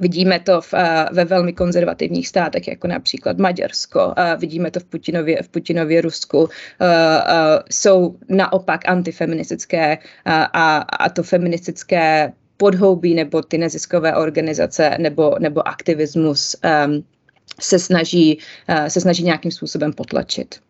Vidíme 0.00 0.40
to 0.40 0.60
v, 0.60 0.72
uh, 0.72 0.80
ve 1.12 1.24
velmi 1.24 1.52
konzervativních 1.52 2.28
státech, 2.28 2.68
jako 2.68 2.88
například 2.88 3.38
Maďarsko, 3.38 4.06
uh, 4.06 4.40
vidíme 4.40 4.70
to 4.70 4.80
v 4.80 4.84
Putinově, 4.84 5.42
v 5.42 5.48
Putinově 5.48 6.00
Rusku, 6.00 6.48
jsou 7.70 8.16
naopak 8.28 8.88
antifeministické 8.88 9.98
a, 10.24 10.76
a 10.78 11.08
to 11.08 11.22
feministické 11.22 12.32
podhoubí 12.62 13.14
nebo 13.14 13.42
ty 13.42 13.58
neziskové 13.58 14.14
organizace 14.14 14.94
nebo, 14.98 15.34
nebo 15.42 15.66
aktivismus 15.68 16.54
um, 16.62 17.02
se, 17.60 17.78
snaží, 17.78 18.38
uh, 18.70 18.86
se 18.86 19.00
snaží 19.00 19.22
nějakým 19.26 19.50
způsobem 19.50 19.92
potlačit. 19.92 20.62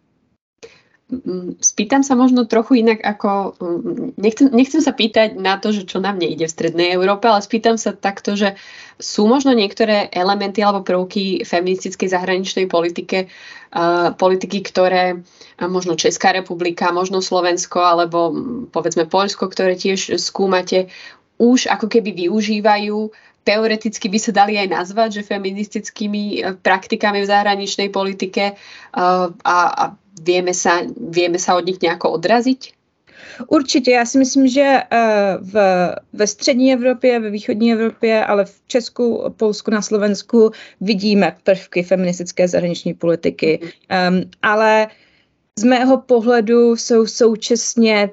Mm, 1.13 1.61
spýtam 1.61 2.01
sa 2.01 2.17
možno 2.17 2.49
trochu 2.49 2.81
inak 2.81 3.05
ako, 3.05 3.53
mm, 3.61 4.17
nechcem, 4.17 4.49
nechcem 4.49 4.81
sa 4.81 4.97
pýtať 4.97 5.37
na 5.37 5.61
to, 5.61 5.69
že 5.69 5.85
čo 5.85 6.01
nám 6.01 6.17
nejde 6.17 6.49
v 6.49 6.55
Strednej 6.57 6.97
Európe, 6.97 7.29
ale 7.29 7.45
spýtam 7.45 7.77
sa 7.77 7.93
takto, 7.93 8.33
že 8.33 8.57
sú 8.97 9.29
možno 9.29 9.53
niektoré 9.53 10.09
elementy 10.09 10.65
alebo 10.65 10.81
prvky 10.81 11.45
feministickej 11.45 12.09
zahraničnej 12.09 12.65
politike, 12.65 13.29
uh, 13.29 14.17
politiky, 14.17 14.65
ktoré 14.65 15.21
uh, 15.21 15.69
možno 15.69 16.01
Česká 16.01 16.33
republika, 16.33 16.97
možno 16.97 17.21
Slovensko 17.21 17.85
alebo 17.85 18.33
mm, 18.33 18.73
povedzme 18.73 19.05
Poľsko, 19.05 19.53
ktoré 19.53 19.77
tiež 19.77 20.17
skúmate, 20.17 20.89
už 21.43 21.67
ako 21.67 21.91
keby 21.91 22.15
využívajú 22.15 23.11
teoreticky 23.43 24.07
by 24.07 24.19
sa 24.23 24.31
dali 24.31 24.55
aj 24.55 24.69
nazvať, 24.71 25.09
že 25.19 25.29
feministickými 25.35 26.23
eh, 26.39 26.55
praktikami 26.63 27.27
v 27.27 27.31
zahraničnej 27.31 27.91
politike 27.91 28.55
uh, 28.55 29.35
a, 29.43 29.57
a 29.75 29.85
vieme, 30.23 30.55
sa, 30.55 30.87
vieme 30.95 31.43
sa 31.43 31.59
od 31.59 31.67
nich 31.67 31.83
nejako 31.83 32.23
odraziť? 32.23 32.79
Určitě, 33.49 33.91
já 33.91 34.05
si 34.05 34.19
myslím, 34.19 34.49
že 34.49 34.83
v, 35.41 35.55
ve 36.13 36.27
střední 36.27 36.73
Evropě, 36.73 37.21
ve 37.21 37.31
východní 37.31 37.73
Evropě, 37.73 38.25
ale 38.25 38.45
v 38.45 38.61
Česku, 38.67 39.25
Polsku, 39.37 39.71
na 39.71 39.83
Slovensku 39.83 40.51
vidíme 40.81 41.37
prvky 41.43 41.83
feministické 41.83 42.49
zahraniční 42.49 42.95
politiky. 42.95 43.61
Um, 43.63 44.31
ale 44.43 44.87
z 45.59 45.65
mého 45.65 45.97
pohledu 45.97 46.77
jsou 46.77 47.07
současně 47.07 48.11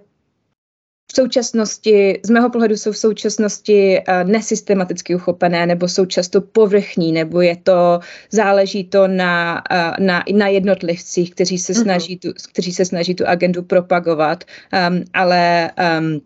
v 1.11 1.15
současnosti, 1.15 2.19
z 2.23 2.29
mého 2.29 2.49
pohledu 2.49 2.77
jsou 2.77 2.91
v 2.91 2.97
současnosti 2.97 3.99
uh, 4.07 4.29
nesystematicky 4.29 5.15
uchopené, 5.15 5.65
nebo 5.65 5.87
jsou 5.87 6.05
často 6.05 6.41
povrchní, 6.41 7.11
nebo 7.11 7.41
je 7.41 7.55
to, 7.55 7.99
záleží 8.31 8.83
to 8.83 9.07
na, 9.07 9.63
uh, 9.71 10.05
na, 10.05 10.23
na 10.33 10.47
jednotlivcích, 10.47 11.31
kteří 11.31 11.57
se, 11.57 11.73
mm-hmm. 11.73 11.81
snaží 11.81 12.17
tu, 12.17 12.33
kteří 12.51 12.73
se 12.73 12.85
snaží 12.85 13.15
tu 13.15 13.27
agendu 13.27 13.63
propagovat, 13.63 14.43
um, 14.89 15.03
ale 15.13 15.71
um, 15.99 16.21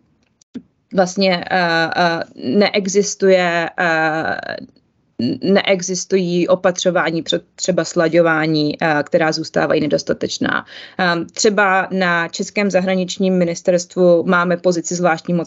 vlastně 0.94 1.44
uh, 1.52 2.04
uh, 2.04 2.58
neexistuje 2.58 3.70
uh, 3.80 4.66
neexistují 5.42 6.48
opatřování 6.48 7.22
pro 7.22 7.38
třeba 7.54 7.84
slaďování, 7.84 8.76
eh, 8.82 9.02
která 9.02 9.32
zůstávají 9.32 9.80
nedostatečná. 9.80 10.66
Ehm, 10.98 11.26
třeba 11.26 11.88
na 11.90 12.28
Českém 12.28 12.70
zahraničním 12.70 13.34
ministerstvu 13.38 14.24
máme 14.26 14.56
pozici 14.56 14.94
zvláštní 14.94 15.40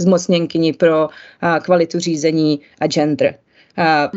zmocněnkyni 0.00 0.72
pro 0.72 1.08
eh, 1.08 1.60
kvalitu 1.60 1.98
řízení 1.98 2.60
a 2.80 2.86
gender. 2.86 3.34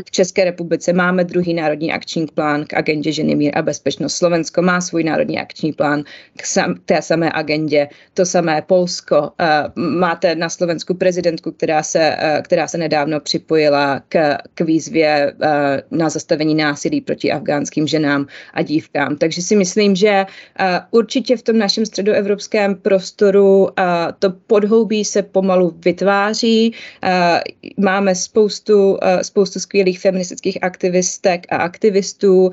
V 0.06 0.12
České 0.12 0.44
republice 0.44 0.94
máme 0.94 1.24
druhý 1.24 1.54
národní 1.54 1.94
akční 1.94 2.26
plán 2.26 2.66
k 2.66 2.74
agendě 2.74 3.12
ženy, 3.12 3.36
mír 3.36 3.58
a 3.58 3.62
bezpečnost. 3.62 4.16
Slovensko 4.16 4.62
má 4.62 4.82
svůj 4.82 5.04
národní 5.04 5.40
akční 5.40 5.74
plán 5.74 6.04
k 6.38 6.46
sam, 6.46 6.76
té 6.86 7.02
samé 7.02 7.32
agendě. 7.34 7.88
To 8.14 8.26
samé 8.26 8.62
Polsko. 8.62 9.32
Máte 9.76 10.36
na 10.36 10.50
Slovensku 10.50 10.94
prezidentku, 10.94 11.52
která 11.52 11.84
se, 11.84 12.18
která 12.42 12.68
se 12.68 12.78
nedávno 12.78 13.20
připojila 13.20 14.02
k, 14.10 14.38
k 14.54 14.62
výzvě 14.62 15.34
na 15.92 16.10
zastavení 16.10 16.56
násilí 16.56 17.02
proti 17.02 17.32
afgánským 17.32 17.88
ženám 17.88 18.28
a 18.54 18.62
dívkám. 18.62 19.16
Takže 19.16 19.42
si 19.42 19.56
myslím, 19.56 19.96
že 19.96 20.26
určitě 20.92 21.38
v 21.38 21.42
tom 21.42 21.58
našem 21.58 21.86
středoevropském 21.86 22.76
prostoru 22.76 23.70
to 24.20 24.30
podhoubí 24.30 25.06
se 25.06 25.22
pomalu 25.22 25.76
vytváří. 25.86 26.74
Máme 27.78 28.16
spoustu, 28.16 28.98
spoustu 29.22 29.53
skvělých 29.60 30.00
feministických 30.00 30.64
aktivistek 30.64 31.46
a 31.50 31.56
aktivistů 31.56 32.52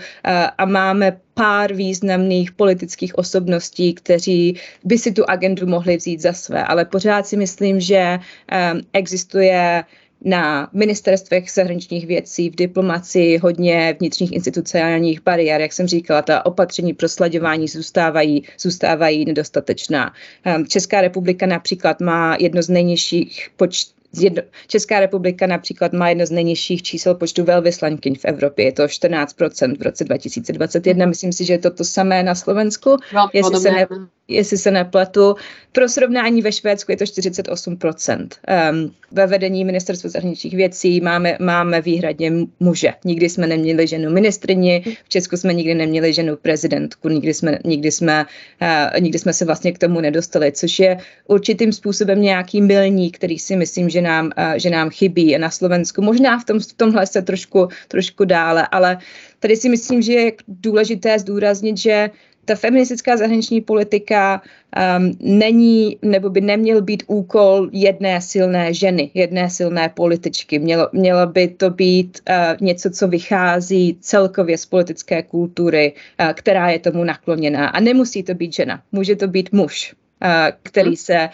a 0.59 0.65
máme 0.65 1.21
pár 1.35 1.75
významných 1.75 2.53
politických 2.53 3.19
osobností, 3.19 3.95
kteří 3.95 4.57
by 4.85 4.99
si 4.99 5.13
tu 5.13 5.31
agendu 5.31 5.67
mohli 5.67 5.97
vzít 5.97 6.21
za 6.21 6.33
své. 6.33 6.65
Ale 6.65 6.85
pořád 6.85 7.27
si 7.27 7.37
myslím, 7.37 7.81
že 7.81 8.19
existuje 8.93 9.85
na 10.25 10.71
ministerstvech 10.73 11.51
zahraničních 11.51 12.07
věcí, 12.07 12.51
v 12.51 12.57
diplomaci 12.57 13.39
hodně 13.43 13.97
vnitřních 14.01 14.33
institucionálních 14.33 15.23
bariér. 15.23 15.61
Jak 15.61 15.73
jsem 15.73 15.87
říkala, 15.87 16.23
ta 16.23 16.47
opatření 16.47 16.95
pro 16.95 17.09
slaďování 17.09 17.69
zůstávají, 17.69 18.43
zůstávají 18.59 19.25
nedostatečná. 19.25 20.13
Ehm, 20.45 20.67
Česká 20.67 21.01
republika 21.01 21.47
například 21.47 22.01
má 22.01 22.37
jedno 22.41 22.63
z 22.63 22.69
nejnižších 22.69 23.49
počtů 23.57 24.00
Jedno, 24.19 24.43
Česká 24.67 25.01
republika 25.01 25.47
například 25.47 25.93
má 25.93 26.09
jedno 26.09 26.27
z 26.27 26.31
nejnižších 26.31 26.83
čísel 26.83 27.15
počtu 27.15 27.45
velvyslankyň 27.45 28.15
v 28.15 28.25
Evropě. 28.25 28.65
Je 28.65 28.73
to 28.73 28.83
14% 28.83 29.79
v 29.79 29.83
roce 29.83 30.05
2021. 30.05 31.07
Myslím 31.07 31.33
si, 31.33 31.45
že 31.45 31.53
je 31.53 31.59
to 31.59 31.71
to 31.71 31.85
samé 31.85 32.23
na 32.23 32.35
Slovensku. 32.35 32.97
No, 33.15 33.29
jestli, 33.33 33.61
se 33.61 33.71
ne, 33.71 33.87
jestli 34.31 34.59
se 34.59 34.71
nepletu. 34.71 35.35
Pro 35.73 35.89
srovnání 35.89 36.43
ve 36.43 36.53
Švédsku 36.53 36.93
je 36.93 36.97
to 36.97 37.05
48%. 37.05 38.19
Um, 38.21 38.29
ehm, 38.47 38.91
ve 39.13 39.27
vedení 39.27 39.65
ministerstva 39.65 40.11
zahraničních 40.11 40.55
věcí 40.55 41.01
máme, 41.01 41.37
máme 41.41 41.81
výhradně 41.81 42.33
muže. 42.61 42.93
Nikdy 43.05 43.29
jsme 43.29 43.47
neměli 43.47 43.87
ženu 43.87 44.11
ministrině, 44.11 44.81
v 45.05 45.09
Česku 45.09 45.37
jsme 45.37 45.55
nikdy 45.55 45.75
neměli 45.75 46.13
ženu 46.13 46.37
prezidentku, 46.37 47.09
nikdy 47.09 47.35
jsme, 47.35 47.59
nikdy 47.65 47.91
jsme, 47.91 48.27
uh, 48.63 49.01
nikdy 49.01 49.19
jsme 49.19 49.33
se 49.33 49.45
vlastně 49.45 49.73
k 49.73 49.79
tomu 49.79 50.01
nedostali, 50.01 50.53
což 50.53 50.79
je 50.79 50.99
určitým 51.27 51.73
způsobem 51.73 52.23
nějaký 52.23 52.63
milník, 52.63 53.17
který 53.17 53.39
si 53.39 53.57
myslím, 53.57 53.89
že 53.89 54.01
nám, 54.01 54.27
uh, 54.27 54.55
že 54.57 54.71
nám 54.71 54.91
chybí 54.91 55.39
na 55.39 55.51
Slovensku. 55.51 56.03
Možná 56.03 56.39
v, 56.39 56.45
tom, 56.45 56.61
v 56.61 56.73
tomhle 56.73 57.07
se 57.07 57.23
trošku, 57.23 57.69
trošku 57.89 58.25
dále, 58.25 58.69
ale 58.71 58.99
tady 59.41 59.57
si 59.57 59.69
myslím, 59.69 60.03
že 60.03 60.13
je 60.13 60.33
důležité 60.49 61.19
zdůraznit, 61.19 61.79
že 61.79 62.11
ta 62.51 62.57
feministická 62.57 63.17
zahraniční 63.17 63.61
politika 63.61 64.43
um, 64.43 65.15
není 65.21 65.99
nebo 66.03 66.31
by 66.31 66.41
neměl 66.41 66.83
být 66.83 67.03
úkol 67.07 67.71
jedné 67.73 68.21
silné 68.21 68.75
ženy, 68.75 69.11
jedné 69.15 69.51
silné 69.51 69.89
političky. 69.89 70.59
Mělo, 70.59 70.89
mělo 70.93 71.27
by 71.27 71.49
to 71.49 71.71
být 71.71 72.19
uh, 72.27 72.35
něco, 72.61 72.91
co 72.91 73.09
vychází 73.09 73.99
celkově 74.01 74.59
z 74.59 74.67
politické 74.67 75.23
kultury, 75.23 75.93
uh, 75.95 76.33
která 76.33 76.71
je 76.71 76.79
tomu 76.79 77.05
nakloněná. 77.05 77.69
A 77.69 77.81
nemusí 77.81 78.23
to 78.23 78.35
být 78.35 78.55
žena, 78.55 78.83
může 78.93 79.17
to 79.17 79.29
být 79.29 79.53
muž. 79.53 79.95
Uh, 80.23 80.29
který 80.63 80.89
hmm. 80.89 80.97
se, 80.97 81.29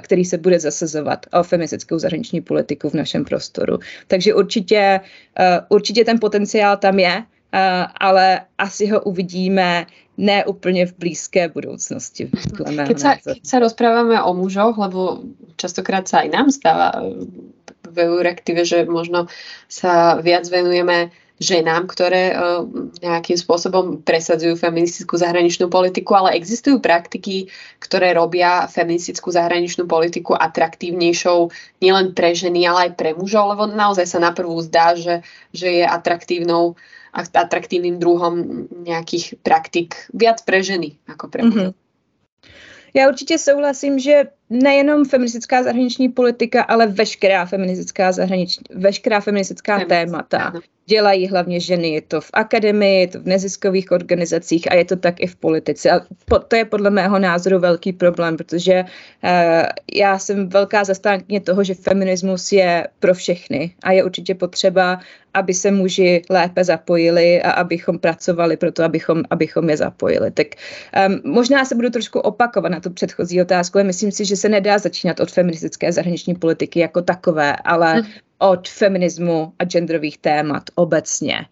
který 0.00 0.24
se 0.24 0.38
bude 0.38 0.60
zasazovat 0.60 1.26
o 1.32 1.42
feministickou 1.42 1.98
zahraniční 1.98 2.40
politiku 2.40 2.90
v 2.90 2.94
našem 2.94 3.24
prostoru. 3.24 3.78
Takže 4.06 4.34
určitě, 4.34 5.00
určitě 5.68 6.04
ten 6.04 6.18
potenciál 6.18 6.76
tam 6.76 6.98
je, 6.98 7.22
ale 8.00 8.40
asi 8.58 8.86
ho 8.86 9.00
uvidíme 9.00 9.86
ne 10.18 10.44
úplně 10.44 10.86
v 10.86 10.92
blízké 10.98 11.48
budoucnosti. 11.48 12.30
Keď 12.86 12.98
sa, 12.98 13.16
keď 13.16 13.46
sa 13.46 13.58
rozprávame 13.58 14.22
o 14.22 14.34
mužoch, 14.34 14.78
lebo 14.78 15.22
častokrát 15.56 16.08
sa 16.08 16.26
aj 16.26 16.28
nám 16.34 16.50
stáva 16.50 16.90
v 17.88 17.96
Euraktive, 17.98 18.66
že 18.66 18.84
možno 18.84 19.30
sa 19.70 20.18
viac 20.18 20.50
venujeme 20.50 21.14
ženám, 21.38 21.86
ktoré 21.86 22.34
uh, 22.34 22.66
nejakým 22.98 23.38
spôsobom 23.38 24.02
presadzujú 24.02 24.58
feministickú 24.58 25.14
zahraničnú 25.14 25.70
politiku, 25.70 26.18
ale 26.18 26.34
existujú 26.34 26.82
praktiky, 26.82 27.46
ktoré 27.78 28.10
robia 28.10 28.66
feministickú 28.66 29.30
zahraničnú 29.30 29.86
politiku 29.86 30.34
atraktívnejšou 30.34 31.54
nielen 31.78 32.10
pre 32.10 32.34
ženy, 32.34 32.66
ale 32.66 32.90
aj 32.90 32.92
pre 32.98 33.14
mužov, 33.14 33.54
lebo 33.54 33.70
naozaj 33.70 34.10
sa 34.10 34.18
na 34.18 34.34
prvú 34.34 34.58
zdá, 34.66 34.98
že, 34.98 35.22
že 35.54 35.78
je 35.78 35.84
atraktívnou 35.86 36.74
uh, 36.74 36.76
atraktívnym 37.34 37.98
druhom 37.98 38.66
nejakých 38.86 39.42
praktik 39.42 39.94
viac 40.14 40.42
pre 40.46 40.62
ženy 40.62 40.94
ako 41.08 41.26
pre 41.28 41.42
mm-hmm. 41.42 41.74
Já 42.94 43.08
určitě 43.08 43.38
souhlasím, 43.38 43.98
že 43.98 44.24
nejenom 44.50 45.04
feministická 45.04 45.62
zahraniční 45.62 46.08
politika, 46.08 46.62
ale 46.62 46.86
veškerá 46.86 47.46
feministická, 47.46 48.12
zahraniční, 48.12 48.64
veškerá 48.70 49.20
feministická 49.20 49.84
témata 49.84 50.52
dělají 50.88 51.28
hlavně 51.28 51.60
ženy. 51.60 51.88
Je 51.88 52.02
to 52.02 52.20
v 52.20 52.30
akademii, 52.32 53.00
je 53.00 53.08
to 53.08 53.20
v 53.20 53.26
neziskových 53.26 53.92
organizacích 53.92 54.72
a 54.72 54.74
je 54.74 54.84
to 54.84 54.96
tak 54.96 55.20
i 55.20 55.26
v 55.26 55.36
politice. 55.36 55.90
A 55.90 56.00
to 56.48 56.56
je 56.56 56.64
podle 56.64 56.90
mého 56.90 57.18
názoru 57.18 57.58
velký 57.58 57.92
problém, 57.92 58.36
protože 58.36 58.84
uh, 58.84 59.30
já 59.94 60.18
jsem 60.18 60.48
velká 60.48 60.84
zastánkyně 60.84 61.40
toho, 61.40 61.64
že 61.64 61.74
feminismus 61.74 62.52
je 62.52 62.88
pro 62.98 63.14
všechny 63.14 63.74
a 63.82 63.92
je 63.92 64.04
určitě 64.04 64.34
potřeba, 64.34 65.00
aby 65.34 65.54
se 65.54 65.70
muži 65.70 66.22
lépe 66.30 66.64
zapojili 66.64 67.42
a 67.42 67.50
abychom 67.50 67.98
pracovali 67.98 68.56
pro 68.56 68.72
to, 68.72 68.84
abychom, 68.84 69.22
abychom 69.30 69.70
je 69.70 69.76
zapojili. 69.76 70.30
Tak 70.30 70.46
um, 71.08 71.32
možná 71.32 71.64
se 71.64 71.74
budu 71.74 71.90
trošku 71.90 72.20
opakovat 72.20 72.68
na 72.68 72.80
tu 72.80 72.90
předchozí 72.90 73.42
otázku, 73.42 73.78
ale 73.78 73.84
myslím 73.84 74.12
si, 74.12 74.24
že 74.24 74.36
se 74.36 74.48
nedá 74.48 74.78
začínat 74.78 75.20
od 75.20 75.30
feministické 75.30 75.92
zahraniční 75.92 76.34
politiky 76.34 76.80
jako 76.80 77.02
takové, 77.02 77.56
ale 77.56 77.94
mhm 77.94 78.10
od 78.38 78.68
feminismu 78.68 79.52
a 79.58 79.64
genderových 79.64 80.18
témat 80.18 80.62
obecně. 80.74 81.46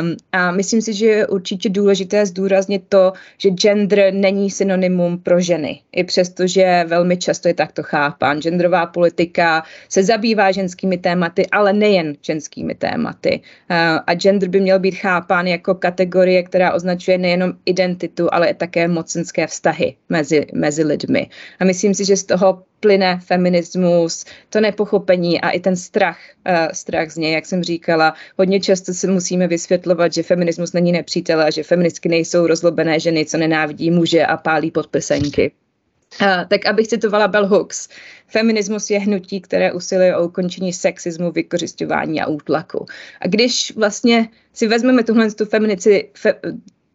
Um, 0.00 0.16
a 0.32 0.50
myslím 0.50 0.82
si, 0.82 0.92
že 0.92 1.06
je 1.06 1.26
určitě 1.26 1.68
důležité 1.68 2.26
zdůraznit 2.26 2.82
to, 2.88 3.12
že 3.38 3.50
gender 3.50 4.14
není 4.14 4.50
synonymum 4.50 5.18
pro 5.18 5.40
ženy. 5.40 5.80
I 5.92 6.04
přesto, 6.04 6.46
že 6.46 6.84
velmi 6.88 7.16
často 7.16 7.48
je 7.48 7.54
takto 7.54 7.82
chápán. 7.82 8.40
Genderová 8.42 8.86
politika 8.86 9.62
se 9.88 10.04
zabývá 10.04 10.52
ženskými 10.52 10.98
tématy, 10.98 11.46
ale 11.46 11.72
nejen 11.72 12.16
ženskými 12.22 12.74
tématy. 12.74 13.21
Uh, 13.30 13.76
a 14.06 14.14
gender 14.14 14.48
by 14.48 14.60
měl 14.60 14.78
být 14.78 14.94
chápán 14.94 15.46
jako 15.46 15.74
kategorie, 15.74 16.42
která 16.42 16.72
označuje 16.72 17.18
nejenom 17.18 17.52
identitu, 17.66 18.28
ale 18.34 18.54
také 18.54 18.88
mocenské 18.88 19.46
vztahy 19.46 19.96
mezi, 20.08 20.46
mezi 20.54 20.84
lidmi. 20.84 21.28
A 21.60 21.64
myslím 21.64 21.94
si, 21.94 22.04
že 22.04 22.16
z 22.16 22.24
toho 22.24 22.62
plyne 22.80 23.20
feminismus, 23.26 24.24
to 24.50 24.60
nepochopení 24.60 25.40
a 25.40 25.50
i 25.50 25.60
ten 25.60 25.76
strach, 25.76 26.18
uh, 26.48 26.72
strach 26.72 27.10
z 27.10 27.16
něj, 27.16 27.32
jak 27.32 27.46
jsem 27.46 27.62
říkala. 27.62 28.14
Hodně 28.38 28.60
často 28.60 28.94
si 28.94 29.06
musíme 29.06 29.48
vysvětlovat, 29.48 30.12
že 30.12 30.22
feminismus 30.22 30.72
není 30.72 30.92
nepřítel 30.92 31.40
a 31.40 31.50
že 31.50 31.62
feministky 31.62 32.08
nejsou 32.08 32.46
rozlobené 32.46 33.00
ženy, 33.00 33.26
co 33.26 33.38
nenávidí 33.38 33.90
muže 33.90 34.26
a 34.26 34.36
pálí 34.36 34.70
podpisenky. 34.70 35.52
Tak 36.48 36.66
abych 36.66 36.88
citovala 36.88 37.28
Bell 37.28 37.46
Hooks. 37.46 37.88
Feminismus 38.26 38.90
je 38.90 38.98
hnutí, 38.98 39.40
které 39.40 39.72
usiluje 39.72 40.16
o 40.16 40.24
ukončení 40.24 40.72
sexismu, 40.72 41.32
vykořišťování 41.32 42.20
a 42.20 42.26
útlaku. 42.26 42.86
A 43.20 43.28
když 43.28 43.72
vlastně 43.76 44.28
si 44.52 44.68
vezmeme 44.68 45.04
tuhle 45.04 45.30
tu 45.30 45.44
feminici, 45.44 46.10
fe, 46.14 46.34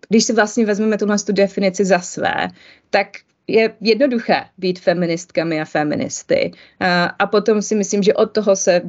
když 0.09 0.23
si 0.23 0.33
vlastně 0.33 0.65
vezmeme 0.65 0.97
tuhle 0.97 1.19
tu 1.19 1.31
definici 1.31 1.85
za 1.85 1.99
své, 1.99 2.47
tak 2.89 3.07
je 3.47 3.73
jednoduché 3.81 4.45
být 4.57 4.79
feministkami 4.79 5.61
a 5.61 5.65
feministy. 5.65 6.51
A, 6.79 7.05
a 7.05 7.27
potom 7.27 7.61
si 7.61 7.75
myslím, 7.75 8.03
že 8.03 8.13
od 8.13 8.31
toho 8.31 8.55
se, 8.55 8.81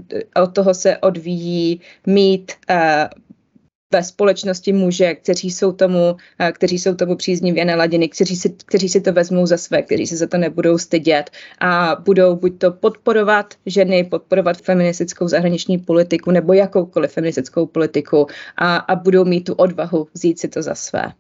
od 0.43 0.55
toho 0.55 0.75
se 0.75 0.99
odvíjí 0.99 1.81
mít 2.07 2.53
uh, 2.71 2.77
ve 3.93 4.03
společnosti 4.03 4.73
muže, 4.73 5.15
kteří 5.15 5.51
jsou 5.51 5.73
tomu, 5.73 6.17
kteří 6.53 6.79
jsou 6.79 6.95
tomu 6.95 7.17
příznivě 7.17 7.65
naladěni, 7.65 8.09
kteří 8.09 8.37
si, 8.37 8.55
kteří 8.65 8.89
si 8.89 9.01
to 9.01 9.13
vezmou 9.13 9.47
za 9.47 9.57
své, 9.57 9.83
kteří 9.83 10.07
se 10.07 10.17
za 10.17 10.27
to 10.27 10.39
nebudou 10.39 10.79
stydět 10.79 11.31
a 11.61 11.97
budou 12.05 12.37
buď 12.37 12.59
to 12.59 12.73
podporovat 12.73 13.55
ženy, 13.67 14.05
podporovat 14.05 14.57
feministickou 14.57 15.29
zahraniční 15.29 15.79
politiku 15.79 16.31
nebo 16.31 16.53
jakoukoliv 16.53 17.13
feministickou 17.13 17.67
politiku 17.67 18.27
a, 18.57 18.77
a 18.77 18.95
budou 18.95 19.25
mít 19.25 19.45
tu 19.45 19.55
odvahu 19.55 20.09
vzít 20.15 20.39
si 20.39 20.49
to 20.49 20.63
za 20.63 20.75
své. 20.75 21.13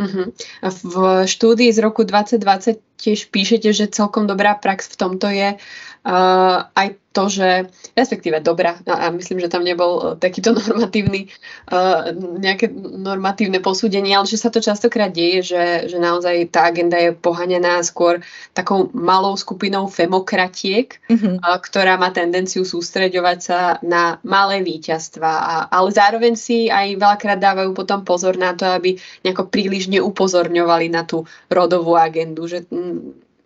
Uh-huh. 0.00 0.32
A 0.62 0.70
v 0.70 1.26
štúdii 1.26 1.72
z 1.72 1.78
roku 1.78 2.02
2020 2.02 2.78
tiež 2.98 3.28
píšete, 3.28 3.68
že 3.74 3.92
celkom 3.92 4.24
dobrá 4.26 4.54
prax 4.56 4.88
v 4.92 4.96
tomto 4.96 5.26
je 5.28 5.56
uh, 6.04 6.58
aj 6.76 6.88
to, 7.14 7.30
že 7.30 7.70
respektíve 7.94 8.42
dobrá, 8.42 8.82
a 8.90 9.06
myslím, 9.14 9.38
že 9.38 9.52
tam 9.52 9.62
nebol 9.62 9.92
uh, 9.94 10.04
takýto 10.18 10.50
normatívny, 10.58 11.30
uh, 11.70 12.10
nejaké 12.42 12.68
normatívne 12.74 13.62
posúdenie, 13.62 14.18
ale 14.18 14.26
že 14.26 14.36
sa 14.36 14.50
to 14.50 14.58
častokrát 14.58 15.14
deje, 15.14 15.54
že, 15.54 15.64
že 15.94 15.98
naozaj 16.02 16.50
tá 16.50 16.66
agenda 16.66 16.98
je 16.98 17.14
pohanená 17.14 17.78
skôr 17.86 18.18
takou 18.50 18.90
malou 18.90 19.38
skupinou 19.38 19.86
femokratiek, 19.86 20.98
mm-hmm. 21.06 21.38
uh, 21.38 21.56
ktorá 21.62 21.94
má 21.94 22.10
tendenciu 22.10 22.66
sústreďovať 22.66 23.38
sa 23.38 23.58
na 23.86 24.18
malé 24.26 24.60
víťazstva, 24.66 25.30
a, 25.30 25.54
ale 25.70 25.94
zároveň 25.94 26.34
si 26.34 26.66
aj 26.66 26.98
veľakrát 26.98 27.38
dávajú 27.38 27.70
potom 27.78 28.02
pozor 28.02 28.34
na 28.34 28.58
to, 28.58 28.66
aby 28.66 28.98
nejako 29.22 29.46
príliš 29.46 29.86
neupozorňovali 29.86 30.90
na 30.90 31.06
tú 31.06 31.22
rodovú 31.46 31.94
agendu, 31.94 32.50
že 32.50 32.66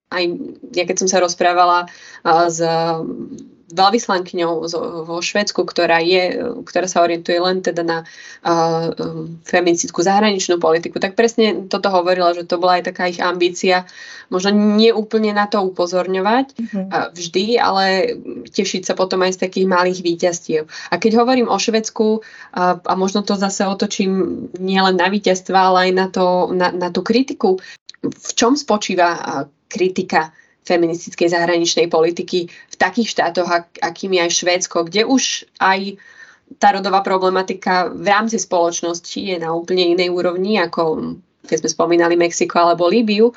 aj 0.09 0.24
ja 0.72 0.85
keď 0.88 0.96
som 1.05 1.09
sa 1.09 1.20
rozprávala 1.20 1.92
s 2.24 2.59
veľvyslankyňou 3.68 4.53
vo 5.05 5.16
Švedsku, 5.20 5.61
ktorá, 5.68 6.01
je, 6.01 6.40
ktorá 6.64 6.88
sa 6.88 7.05
orientuje 7.05 7.37
len 7.37 7.61
teda 7.61 7.85
na 7.85 7.98
uh, 8.01 8.96
feministickú 9.44 10.01
zahraničnú 10.01 10.57
politiku, 10.57 10.96
tak 10.96 11.12
presne 11.12 11.68
toto 11.68 11.92
hovorila, 11.92 12.33
že 12.33 12.48
to 12.48 12.57
bola 12.57 12.81
aj 12.81 12.88
taká 12.88 13.12
ich 13.12 13.20
ambícia, 13.20 13.85
možno 14.33 14.57
nie 14.57 14.88
úplne 14.88 15.37
na 15.37 15.44
to 15.44 15.61
upozorňovať 15.61 16.46
mm-hmm. 16.57 16.85
uh, 16.88 17.12
vždy, 17.12 17.44
ale 17.61 17.85
tešiť 18.48 18.88
sa 18.88 18.96
potom 18.96 19.20
aj 19.20 19.37
z 19.37 19.42
takých 19.44 19.66
malých 19.68 20.01
víťazstiev. 20.01 20.62
A 20.88 20.96
keď 20.96 21.20
hovorím 21.20 21.53
o 21.53 21.61
Švedsku, 21.61 22.24
uh, 22.24 22.81
a 22.81 22.92
možno 22.96 23.20
to 23.20 23.37
zase 23.37 23.68
otočím 23.68 24.48
nielen 24.57 24.96
na 24.96 25.12
víťazstva, 25.12 25.59
ale 25.61 25.79
aj 25.88 25.92
na, 25.92 26.07
to, 26.09 26.27
na, 26.57 26.72
na 26.72 26.88
tú 26.88 27.05
kritiku, 27.05 27.61
v 28.02 28.30
čom 28.34 28.54
spočíva 28.54 29.44
kritika 29.68 30.30
feministickej 30.64 31.32
zahraničnej 31.32 31.88
politiky 31.88 32.48
v 32.48 32.76
takých 32.76 33.16
štátoch, 33.16 33.48
akým 33.80 34.12
je 34.16 34.20
aj 34.20 34.32
Švédsko, 34.37 34.84
kde 34.84 35.08
už 35.08 35.48
aj 35.58 35.96
tá 36.56 36.72
rodová 36.72 37.04
problematika 37.04 37.92
v 37.92 38.08
rámci 38.08 38.40
spoločnosti 38.40 39.20
je 39.20 39.37
na 39.37 39.52
úplne 39.52 39.92
inej 39.96 40.12
úrovni, 40.12 40.56
ako 40.61 41.16
keď 41.44 41.56
sme 41.64 41.70
spomínali 41.72 42.14
Mexiko 42.16 42.61
alebo 42.61 42.88
Líbiu, 42.88 43.32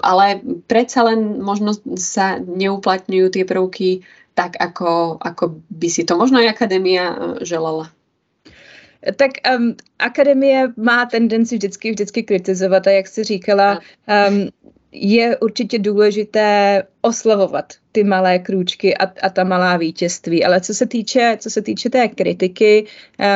ale 0.00 0.40
predsa 0.68 1.04
len 1.04 1.40
možno 1.40 1.76
sa 1.96 2.40
neuplatňujú 2.40 3.26
tie 3.32 3.44
prvky 3.44 4.04
tak, 4.36 4.60
ako, 4.60 5.16
ako 5.16 5.64
by 5.72 5.88
si 5.88 6.04
to 6.04 6.12
možno 6.20 6.44
aj 6.44 6.52
akadémia 6.52 7.08
e, 7.08 7.16
želala. 7.48 7.88
Tak 9.16 9.30
um, 9.58 9.74
akademie 9.98 10.68
má 10.76 11.06
tendenci 11.06 11.56
vždycky, 11.56 11.90
vždycky 11.90 12.22
kritizovat 12.22 12.86
a 12.86 12.90
jak 12.90 13.06
jsi 13.08 13.24
říkala, 13.24 13.80
um, 14.28 14.48
je 14.92 15.36
určitě 15.36 15.78
důležité 15.78 16.82
oslavovat 17.00 17.72
ty 17.92 18.04
malé 18.04 18.38
krůčky 18.38 18.96
a, 18.96 19.12
a 19.22 19.30
ta 19.30 19.44
malá 19.44 19.76
vítězství. 19.76 20.44
Ale 20.44 20.60
co 20.60 20.74
se 20.74 20.86
týče, 20.86 21.36
co 21.40 21.50
se 21.50 21.62
týče 21.62 21.90
té 21.90 22.08
kritiky, 22.08 22.86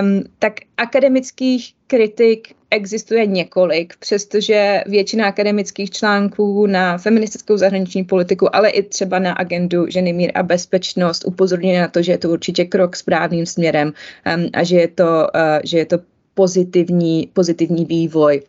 um, 0.03 0.25
tak 0.39 0.53
akademických 0.77 1.73
kritik 1.87 2.55
existuje 2.71 3.27
několik, 3.27 3.95
přestože 3.97 4.83
většina 4.87 5.27
akademických 5.27 5.91
článků 5.91 6.67
na 6.67 6.99
feministickou 6.99 7.57
zahraniční 7.57 8.05
politiku, 8.05 8.57
ale 8.57 8.71
i 8.71 8.83
třeba 8.83 9.19
na 9.19 9.33
agendu 9.33 9.87
ženy, 9.91 10.13
mír 10.13 10.33
a 10.35 10.43
bezpečnost 10.43 11.25
upozorňuje 11.27 11.81
na 11.81 11.89
to, 11.89 12.03
že 12.03 12.13
je 12.13 12.19
to 12.19 12.31
určitě 12.31 12.65
krok 12.65 12.97
správným 12.97 13.47
směrem 13.47 13.93
um, 14.37 14.47
a 14.53 14.65
že 14.65 14.77
je 14.77 14.89
to, 14.89 15.05
uh, 15.05 15.61
že 15.65 15.79
je 15.79 15.87
to 15.87 15.99
pozitivní, 16.35 17.31
pozitivní 17.33 17.85
vývoj 17.85 18.43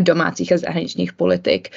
domácích 0.00 0.52
a 0.52 0.58
zahraničních 0.58 1.12
politik. 1.12 1.68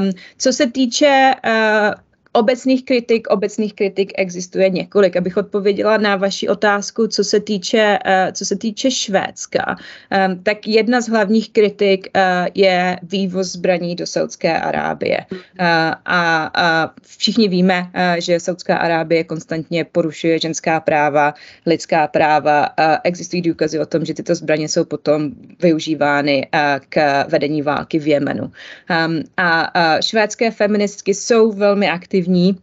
Um, 0.00 0.10
co 0.38 0.52
se 0.52 0.70
týče 0.70 1.34
uh, 1.46 2.09
Obecných 2.32 2.84
kritik, 2.84 3.26
obecných 3.26 3.74
kritik 3.74 4.12
existuje 4.14 4.70
několik. 4.70 5.16
Abych 5.16 5.36
odpověděla 5.36 5.96
na 5.96 6.16
vaši 6.16 6.48
otázku, 6.48 7.06
co 7.06 7.24
se 7.24 7.40
týče, 7.40 7.98
uh, 8.06 8.32
co 8.32 8.44
se 8.44 8.56
týče 8.56 8.90
Švédska, 8.90 9.76
um, 9.76 10.42
tak 10.42 10.66
jedna 10.66 11.00
z 11.00 11.08
hlavních 11.08 11.50
kritik 11.50 12.08
uh, 12.14 12.22
je 12.54 12.98
vývoz 13.02 13.46
zbraní 13.46 13.96
do 13.96 14.06
Saudské 14.06 14.60
Arábie. 14.60 15.26
Uh, 15.30 15.66
a, 16.06 16.94
všichni 17.18 17.48
víme, 17.48 17.90
že 18.18 18.40
Saudská 18.40 18.76
Arábie 18.76 19.24
konstantně 19.24 19.84
porušuje 19.84 20.38
ženská 20.38 20.80
práva, 20.80 21.34
lidská 21.66 22.06
práva. 22.06 22.68
Existují 23.04 23.42
důkazy 23.42 23.78
o 23.78 23.86
tom, 23.86 24.04
že 24.04 24.14
tyto 24.14 24.34
zbraně 24.34 24.68
jsou 24.68 24.84
potom 24.84 25.30
využívány 25.62 26.48
k 26.88 27.24
vedení 27.28 27.62
války 27.62 27.98
v 27.98 28.08
Jemenu. 28.08 28.44
Um, 28.44 29.22
a 29.36 29.72
švédské 30.00 30.50
feministky 30.50 31.14
jsou 31.14 31.52
velmi 31.52 31.90
aktivní 31.90 32.19
aktivní 32.20 32.58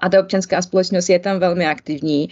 a 0.00 0.08
ta 0.08 0.20
občanská 0.20 0.62
společnost 0.62 1.08
je 1.08 1.18
tam 1.18 1.38
velmi 1.38 1.66
aktivní 1.66 2.28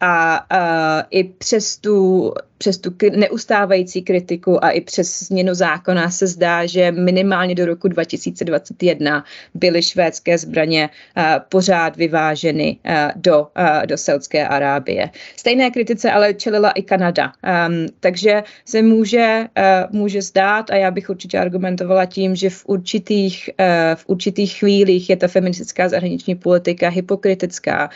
a, 0.00 0.34
a 0.50 1.06
i 1.10 1.24
přes 1.24 1.76
tu 1.76 2.32
přes 2.60 2.78
tu 2.78 2.92
neustávající 3.16 4.02
kritiku 4.02 4.64
a 4.64 4.70
i 4.70 4.80
přes 4.80 5.22
změnu 5.22 5.54
zákona 5.54 6.10
se 6.10 6.26
zdá, 6.26 6.66
že 6.66 6.92
minimálně 6.92 7.54
do 7.54 7.66
roku 7.66 7.88
2021 7.88 9.24
byly 9.54 9.82
švédské 9.82 10.38
zbraně 10.38 10.88
uh, 10.88 11.24
pořád 11.48 11.96
vyváženy 11.96 12.76
uh, 12.84 12.92
do, 13.16 13.40
uh, 13.40 13.86
do 13.86 13.96
Saudské 13.96 14.48
Arábie. 14.48 15.10
Stejné 15.36 15.70
kritice 15.70 16.10
ale 16.12 16.34
čelila 16.34 16.70
i 16.70 16.82
Kanada. 16.82 17.32
Um, 17.40 17.86
takže 18.00 18.42
se 18.64 18.82
může, 18.82 19.46
může 19.90 20.22
zdát, 20.22 20.70
a 20.70 20.76
já 20.76 20.90
bych 20.90 21.10
určitě 21.10 21.38
argumentovala 21.38 22.06
tím, 22.06 22.36
že 22.36 22.50
v 22.50 22.62
určitých, 22.66 23.50
v 23.94 24.04
určitých 24.06 24.58
chvílích 24.58 25.10
je 25.10 25.16
ta 25.16 25.28
feministická 25.28 25.88
zahraniční 25.88 26.34
politika 26.34 26.88
hypokritická, 26.88 27.90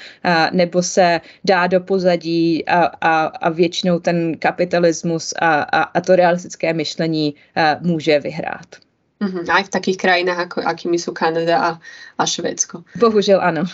nebo 0.52 0.82
se 0.82 1.20
dá 1.44 1.66
do 1.66 1.80
pozadí 1.80 2.64
a, 2.66 2.90
a, 3.00 3.24
a 3.24 3.50
většinou 3.50 3.98
ten 3.98 4.36
kap 4.38 4.53
kapitalismus 4.54 5.34
a, 5.34 5.66
a, 5.66 5.80
a 5.90 5.98
to 5.98 6.14
realistické 6.14 6.70
myšlení 6.70 7.34
uh, 7.34 7.82
může 7.82 8.22
vyhrát. 8.22 8.78
Mm-hmm. 9.18 9.50
Aj 9.50 9.62
v 9.66 9.74
takých 9.74 9.98
krajinách, 9.98 10.38
ako, 10.38 10.62
akými 10.62 10.98
sú 10.98 11.10
Kanada 11.10 11.58
a, 11.58 11.70
a 12.18 12.22
Švédsko. 12.22 12.86
Bohužel 12.98 13.42
ano. 13.42 13.66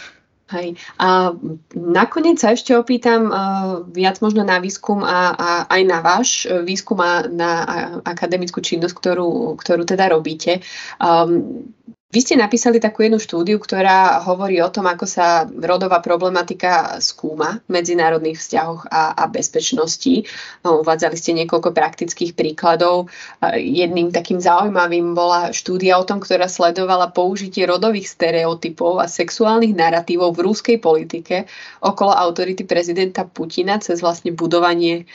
Hej. 0.50 0.74
A 0.98 1.30
nakoniec 1.74 2.42
sa 2.42 2.50
ešte 2.50 2.74
opýtam 2.74 3.30
uh, 3.30 3.86
viac 3.86 4.18
možno 4.18 4.42
na 4.42 4.58
výskum 4.58 5.06
a, 5.06 5.30
a 5.36 5.50
aj 5.70 5.82
na 5.86 5.98
váš 6.02 6.48
výskum 6.66 6.98
a 6.98 7.28
na 7.30 7.50
a, 7.62 7.76
akademickú 8.02 8.58
činnosť, 8.58 8.94
ktorú, 8.94 9.54
ktorú 9.60 9.86
teda 9.86 10.10
robíte. 10.10 10.58
Um, 10.98 11.70
vy 12.10 12.18
ste 12.26 12.34
napísali 12.34 12.82
takú 12.82 13.06
jednu 13.06 13.22
štúdiu, 13.22 13.62
ktorá 13.62 14.18
hovorí 14.26 14.58
o 14.58 14.66
tom, 14.66 14.90
ako 14.90 15.06
sa 15.06 15.46
rodová 15.46 16.02
problematika 16.02 16.98
skúma 16.98 17.62
v 17.70 17.78
medzinárodných 17.78 18.34
vzťahoch 18.34 18.90
a, 18.90 19.14
a 19.14 19.30
bezpečnosti. 19.30 20.26
No, 20.66 20.82
uvádzali 20.82 21.14
ste 21.14 21.38
niekoľko 21.38 21.70
praktických 21.70 22.34
príkladov. 22.34 23.06
Jedným 23.54 24.10
takým 24.10 24.42
zaujímavým 24.42 25.14
bola 25.14 25.54
štúdia 25.54 26.02
o 26.02 26.06
tom, 26.06 26.18
ktorá 26.18 26.50
sledovala 26.50 27.14
použitie 27.14 27.62
rodových 27.62 28.10
stereotypov 28.10 28.98
a 28.98 29.06
sexuálnych 29.06 29.78
narratívov 29.78 30.34
v 30.34 30.50
rúskej 30.50 30.82
politike 30.82 31.46
okolo 31.78 32.10
autority 32.10 32.66
prezidenta 32.66 33.22
Putina 33.22 33.78
cez 33.78 34.02
vlastne 34.02 34.34
budovanie 34.34 35.06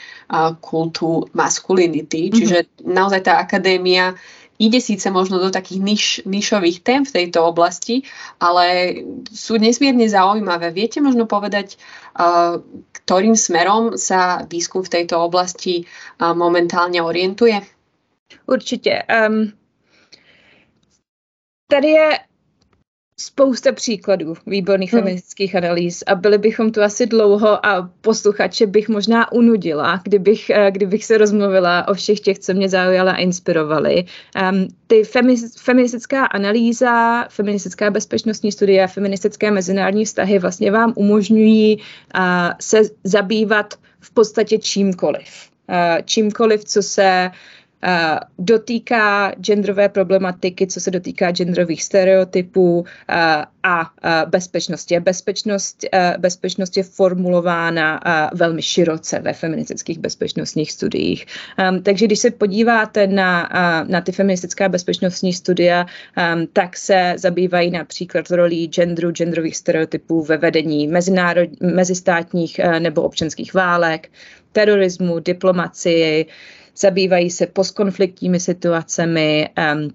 kultu 0.64 1.28
maskulinity. 1.36 2.32
Mm-hmm. 2.32 2.36
Čiže 2.40 2.58
naozaj 2.88 3.20
tá 3.20 3.36
akadémia 3.36 4.16
ide 4.58 4.80
síce 4.80 5.10
možno 5.10 5.38
do 5.38 5.50
takých 5.50 5.80
niž, 5.80 6.04
nišových 6.26 6.80
tém 6.82 7.04
v 7.04 7.12
tejto 7.12 7.44
oblasti, 7.44 8.02
ale 8.40 8.94
sú 9.32 9.56
nesmierne 9.60 10.08
zaujímavé. 10.08 10.72
Viete 10.72 11.00
možno 11.00 11.28
povedať, 11.28 11.76
uh, 12.16 12.60
ktorým 12.92 13.36
smerom 13.36 14.00
sa 14.00 14.44
výskum 14.48 14.82
v 14.82 14.92
tejto 15.00 15.20
oblasti 15.20 15.84
uh, 15.84 16.34
momentálně 16.34 17.02
orientuje? 17.02 17.60
Určitě. 18.46 19.02
Um, 19.28 19.52
tady 21.70 21.88
je 21.88 22.18
spousta 23.18 23.72
příkladů 23.72 24.34
výborných 24.46 24.92
hmm. 24.92 25.02
feministických 25.02 25.56
analýz 25.56 26.02
a 26.06 26.14
byli 26.14 26.38
bychom 26.38 26.72
tu 26.72 26.82
asi 26.82 27.06
dlouho 27.06 27.66
a 27.66 27.90
posluchače 28.00 28.66
bych 28.66 28.88
možná 28.88 29.32
unudila, 29.32 30.00
kdybych, 30.04 30.50
eh, 30.50 30.70
kdybych 30.70 31.04
se 31.04 31.18
rozmluvila 31.18 31.88
o 31.88 31.94
všech 31.94 32.20
těch, 32.20 32.38
co 32.38 32.54
mě 32.54 32.68
zaujala 32.68 33.12
a 33.12 33.16
inspirovali. 33.16 34.04
Um, 34.52 34.68
ty 34.86 35.02
feministická 35.56 36.26
analýza, 36.26 37.24
feministická 37.28 37.90
bezpečnostní 37.90 38.52
studie 38.52 38.84
a 38.84 38.86
feministické 38.86 39.50
mezinárodní 39.50 40.04
vztahy 40.04 40.38
vlastně 40.38 40.70
vám 40.70 40.92
umožňují 40.96 41.76
uh, 41.76 42.22
se 42.60 42.82
zabývat 43.04 43.74
v 44.00 44.10
podstatě 44.10 44.58
čímkoliv. 44.58 45.28
Uh, 45.68 46.02
čímkoliv, 46.04 46.64
co 46.64 46.82
se 46.82 47.30
dotýká 48.38 49.32
genderové 49.40 49.88
problematiky, 49.88 50.66
co 50.66 50.80
se 50.80 50.90
dotýká 50.90 51.32
genderových 51.32 51.84
stereotypů 51.84 52.84
a 53.62 53.90
bezpečnosti. 54.26 55.00
Bezpečnost, 55.00 55.84
bezpečnost 56.18 56.76
je 56.76 56.82
formulována 56.82 58.00
velmi 58.34 58.62
široce 58.62 59.18
ve 59.18 59.32
feministických 59.32 59.98
bezpečnostních 59.98 60.72
studiích. 60.72 61.26
Takže 61.82 62.06
když 62.06 62.18
se 62.18 62.30
podíváte 62.30 63.06
na, 63.06 63.48
na 63.88 64.00
ty 64.00 64.12
feministická 64.12 64.68
bezpečnostní 64.68 65.32
studia, 65.32 65.86
tak 66.52 66.76
se 66.76 67.14
zabývají 67.16 67.70
například 67.70 68.30
rolí 68.30 68.68
genderu, 68.68 69.10
genderových 69.10 69.56
stereotypů 69.56 70.22
ve 70.22 70.36
vedení 70.36 70.88
mezinárod, 70.88 71.48
mezistátních 71.60 72.60
nebo 72.78 73.02
občanských 73.02 73.54
válek, 73.54 74.08
terorismu, 74.52 75.18
diplomacii, 75.18 76.26
zabývají 76.78 77.30
se 77.30 77.46
postkonfliktními 77.46 78.40
situacemi, 78.40 79.48
um, 79.74 79.90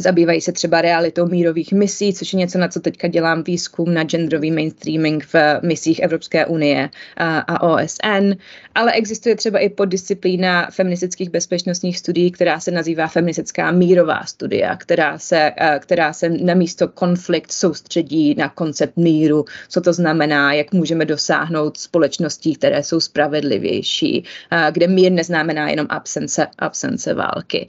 Zabývají 0.00 0.40
se 0.40 0.52
třeba 0.52 0.80
realitou 0.80 1.26
mírových 1.26 1.72
misí, 1.72 2.14
což 2.14 2.32
je 2.32 2.38
něco, 2.38 2.58
na 2.58 2.68
co 2.68 2.80
teďka 2.80 3.08
dělám 3.08 3.42
výzkum 3.42 3.94
na 3.94 4.04
genderový 4.04 4.50
mainstreaming 4.50 5.24
v 5.24 5.34
misích 5.62 6.00
Evropské 6.00 6.46
unie 6.46 6.90
a, 7.16 7.38
a 7.38 7.62
OSN, 7.62 8.32
ale 8.76 8.92
existuje 8.92 9.36
třeba 9.36 9.58
i 9.58 9.68
poddisciplína 9.68 10.70
feministických 10.70 11.30
bezpečnostních 11.30 11.98
studií, 11.98 12.30
která 12.30 12.60
se 12.60 12.70
nazývá 12.70 13.06
feministická 13.06 13.70
mírová 13.70 14.24
studia, 14.24 14.76
která 14.76 15.18
se, 15.18 15.52
která 15.78 16.12
se 16.12 16.28
na 16.28 16.54
místo 16.54 16.88
konflikt 16.88 17.52
soustředí 17.52 18.34
na 18.34 18.48
koncept 18.48 18.96
míru, 18.96 19.44
co 19.68 19.80
to 19.80 19.92
znamená, 19.92 20.52
jak 20.52 20.72
můžeme 20.72 21.04
dosáhnout 21.04 21.76
společností, 21.76 22.54
které 22.54 22.82
jsou 22.82 23.00
spravedlivější, 23.00 24.24
kde 24.70 24.86
mír 24.88 25.12
neznamená 25.12 25.70
jenom 25.70 25.86
absence, 25.90 26.46
absence 26.58 27.14
války. 27.14 27.68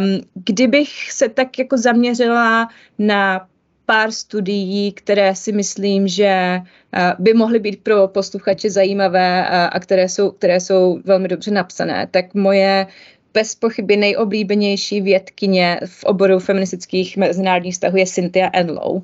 Um, 0.00 0.20
kdybych 0.34 1.12
se 1.12 1.28
tak 1.28 1.58
jako 1.58 1.78
zaměřila 1.78 2.68
na 2.98 3.46
pár 3.86 4.10
studií, 4.10 4.92
které 4.92 5.34
si 5.34 5.52
myslím, 5.52 6.08
že 6.08 6.60
uh, 6.60 7.00
by 7.18 7.34
mohly 7.34 7.58
být 7.58 7.82
pro 7.82 8.08
posluchače 8.08 8.70
zajímavé 8.70 9.48
uh, 9.48 9.56
a 9.72 9.80
které 9.80 10.08
jsou, 10.08 10.30
které 10.30 10.60
jsou 10.60 11.00
velmi 11.04 11.28
dobře 11.28 11.50
napsané, 11.50 12.08
tak 12.10 12.34
moje 12.34 12.86
bez 13.34 13.54
pochyby 13.54 13.96
nejoblíbenější 13.96 15.00
vědkyně 15.00 15.80
v 15.86 16.04
oboru 16.04 16.38
feministických 16.38 17.16
mezinárodních 17.16 17.74
vztahů 17.74 17.96
je 17.96 18.06
Cynthia 18.06 18.50
Enlow. 18.52 18.92
Um, 18.92 19.02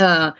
uh, 0.00 0.30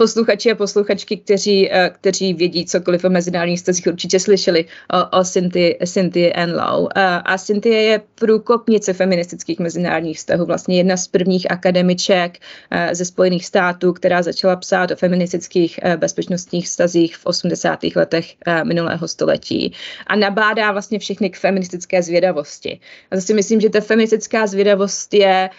posluchači 0.00 0.50
a 0.50 0.54
posluchačky, 0.54 1.16
kteří, 1.16 1.72
eh, 1.72 1.90
kteří 2.00 2.34
vědí 2.34 2.64
cokoliv 2.64 3.04
o 3.04 3.10
mezinárodních 3.10 3.58
vztazích, 3.58 3.86
určitě 3.86 4.20
slyšeli 4.20 4.64
o, 4.64 5.18
o 5.18 5.24
Cynthia, 5.24 5.74
Cynthia 5.86 6.32
Enlow. 6.34 6.88
A, 6.94 7.16
a 7.16 7.38
Cynthia 7.38 7.80
je 7.80 8.00
průkopnice 8.14 8.92
feministických 8.92 9.58
mezinárodních 9.58 10.18
vztahů, 10.18 10.46
vlastně 10.46 10.76
jedna 10.76 10.96
z 10.96 11.08
prvních 11.08 11.50
akademiček 11.50 12.38
eh, 12.70 12.94
ze 12.94 13.04
Spojených 13.04 13.46
států, 13.46 13.92
která 13.92 14.22
začala 14.22 14.56
psát 14.56 14.90
o 14.90 14.96
feministických 14.96 15.80
eh, 15.82 15.96
bezpečnostních 15.96 16.64
vztazích 16.64 17.16
v 17.16 17.26
80. 17.26 17.78
letech 17.96 18.34
minulého 18.64 19.08
století. 19.08 19.72
A 20.06 20.16
nabádá 20.16 20.72
vlastně 20.72 20.98
všechny 20.98 21.30
k 21.30 21.36
feministické 21.36 22.02
zvědavosti. 22.02 22.80
A 23.10 23.16
zase 23.16 23.34
myslím, 23.34 23.60
že 23.60 23.70
ta 23.70 23.80
feministická 23.80 24.46
zvědavost 24.46 25.14
je, 25.14 25.50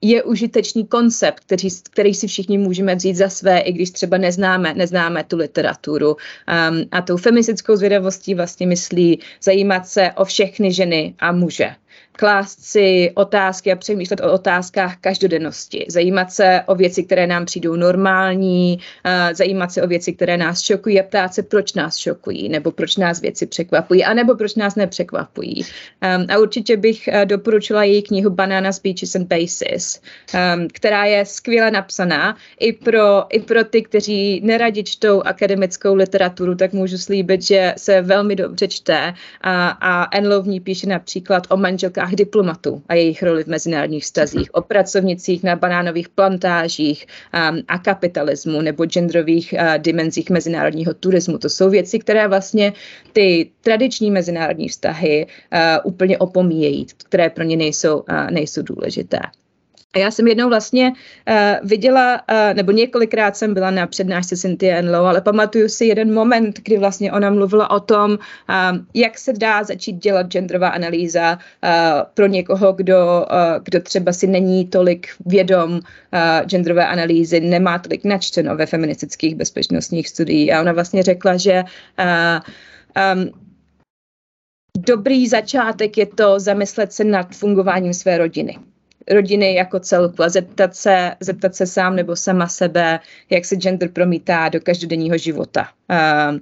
je 0.00 0.22
užitečný 0.22 0.86
koncept, 0.86 1.40
který, 1.40 1.68
který 1.90 2.14
si 2.14 2.26
všichni 2.26 2.58
můžeme 2.58 2.94
vzít 2.94 3.16
za 3.16 3.28
své, 3.28 3.58
i 3.58 3.72
když 3.72 3.90
třeba 3.90 4.18
neznáme, 4.18 4.74
neznáme 4.74 5.24
tu 5.24 5.36
literaturu. 5.36 6.08
Um, 6.10 6.84
a 6.92 7.02
tou 7.02 7.16
feministickou 7.16 7.76
zvědavostí 7.76 8.34
vlastně 8.34 8.66
myslí 8.66 9.20
zajímat 9.42 9.88
se 9.88 10.12
o 10.16 10.24
všechny 10.24 10.72
ženy 10.72 11.14
a 11.18 11.32
muže 11.32 11.74
klást 12.16 12.64
si 12.64 13.12
otázky 13.14 13.72
a 13.72 13.76
přemýšlet 13.76 14.20
o 14.20 14.32
otázkách 14.32 14.96
každodennosti, 15.00 15.86
zajímat 15.88 16.32
se 16.32 16.62
o 16.66 16.74
věci, 16.74 17.02
které 17.02 17.26
nám 17.26 17.44
přijdou 17.44 17.76
normální, 17.76 18.78
zajímat 19.32 19.72
se 19.72 19.82
o 19.82 19.86
věci, 19.86 20.12
které 20.12 20.36
nás 20.36 20.60
šokují 20.60 21.00
a 21.00 21.02
ptát 21.02 21.34
se, 21.34 21.42
proč 21.42 21.72
nás 21.72 21.96
šokují, 21.96 22.48
nebo 22.48 22.70
proč 22.70 22.96
nás 22.96 23.20
věci 23.20 23.46
překvapují, 23.46 24.04
anebo 24.04 24.34
proč 24.34 24.54
nás 24.54 24.74
nepřekvapují. 24.74 25.64
Um, 25.64 26.26
a 26.28 26.38
určitě 26.38 26.76
bych 26.76 27.08
uh, 27.08 27.24
doporučila 27.24 27.84
její 27.84 28.02
knihu 28.02 28.30
Banana 28.30 28.72
Speeches 28.72 29.16
and 29.16 29.28
Bases, 29.28 30.00
um, 30.34 30.68
která 30.72 31.04
je 31.04 31.24
skvěle 31.26 31.70
napsaná 31.70 32.36
i 32.60 32.72
pro, 32.72 33.24
i 33.28 33.40
pro 33.40 33.64
ty, 33.64 33.82
kteří 33.82 34.40
neradi 34.44 34.84
čtou 34.84 35.22
akademickou 35.22 35.94
literaturu, 35.94 36.54
tak 36.54 36.72
můžu 36.72 36.98
slíbit, 36.98 37.42
že 37.42 37.74
se 37.76 38.02
velmi 38.02 38.36
dobře 38.36 38.68
čte 38.68 39.14
a, 39.40 39.68
a 39.68 40.16
Enlow 40.16 40.44
v 40.44 40.48
ní 40.48 40.60
píše 40.60 40.86
například 40.86 41.46
o 41.50 41.56
manželkách 41.56 42.05
otázkách 42.06 42.14
diplomatů 42.14 42.82
a 42.88 42.94
jejich 42.94 43.22
roli 43.22 43.44
v 43.44 43.46
mezinárodních 43.46 44.04
vztazích, 44.04 44.54
o 44.54 44.62
pracovnicích 44.62 45.42
na 45.42 45.56
banánových 45.56 46.08
plantážích 46.08 47.06
um, 47.06 47.62
a 47.68 47.78
kapitalismu 47.78 48.62
nebo 48.62 48.86
genderových 48.86 49.54
uh, 49.54 49.78
dimenzích 49.78 50.30
mezinárodního 50.30 50.94
turismu. 50.94 51.38
To 51.38 51.48
jsou 51.48 51.70
věci, 51.70 51.98
které 51.98 52.28
vlastně 52.28 52.72
ty 53.12 53.50
tradiční 53.60 54.10
mezinárodní 54.10 54.68
vztahy 54.68 55.26
uh, 55.26 55.58
úplně 55.84 56.18
opomíjejí, 56.18 56.86
které 57.08 57.30
pro 57.30 57.44
ně 57.44 57.56
nejsou, 57.56 57.98
uh, 57.98 58.30
nejsou 58.30 58.62
důležité. 58.62 59.18
A 59.96 59.98
já 59.98 60.10
jsem 60.10 60.28
jednou 60.28 60.48
vlastně 60.48 60.92
uh, 60.92 61.68
viděla, 61.68 62.20
uh, 62.30 62.54
nebo 62.54 62.72
několikrát 62.72 63.36
jsem 63.36 63.54
byla 63.54 63.70
na 63.70 63.86
přednášce 63.86 64.36
Cynthia 64.36 64.76
Enlow, 64.76 65.06
ale 65.06 65.20
pamatuju 65.20 65.68
si 65.68 65.86
jeden 65.86 66.14
moment, 66.14 66.60
kdy 66.62 66.78
vlastně 66.78 67.12
ona 67.12 67.30
mluvila 67.30 67.70
o 67.70 67.80
tom, 67.80 68.10
uh, 68.10 68.78
jak 68.94 69.18
se 69.18 69.32
dá 69.32 69.64
začít 69.64 69.92
dělat 69.92 70.26
genderová 70.26 70.68
analýza 70.68 71.32
uh, 71.32 71.70
pro 72.14 72.26
někoho, 72.26 72.72
kdo, 72.72 73.26
uh, 73.30 73.64
kdo 73.64 73.80
třeba 73.80 74.12
si 74.12 74.26
není 74.26 74.66
tolik 74.66 75.08
vědom 75.26 75.72
uh, 75.72 75.80
genderové 76.46 76.86
analýzy, 76.86 77.40
nemá 77.40 77.78
tolik 77.78 78.04
načteno 78.04 78.56
ve 78.56 78.66
feministických 78.66 79.34
bezpečnostních 79.34 80.08
studiích. 80.08 80.52
A 80.52 80.60
ona 80.60 80.72
vlastně 80.72 81.02
řekla, 81.02 81.36
že 81.36 81.64
uh, 81.64 82.40
um, 83.14 83.30
dobrý 84.78 85.28
začátek 85.28 85.98
je 85.98 86.06
to 86.06 86.40
zamyslet 86.40 86.92
se 86.92 87.04
nad 87.04 87.34
fungováním 87.34 87.94
své 87.94 88.18
rodiny 88.18 88.58
rodiny 89.10 89.54
jako 89.54 89.80
celku 89.80 90.22
a 90.22 90.28
zeptat 90.28 90.76
se, 90.76 91.14
zeptat 91.20 91.54
se 91.54 91.66
sám 91.66 91.96
nebo 91.96 92.16
sama 92.16 92.48
sebe, 92.48 93.00
jak 93.30 93.44
se 93.44 93.56
gender 93.56 93.88
promítá 93.88 94.48
do 94.48 94.60
každodenního 94.60 95.18
života. 95.18 95.68
Uh, 95.90 96.38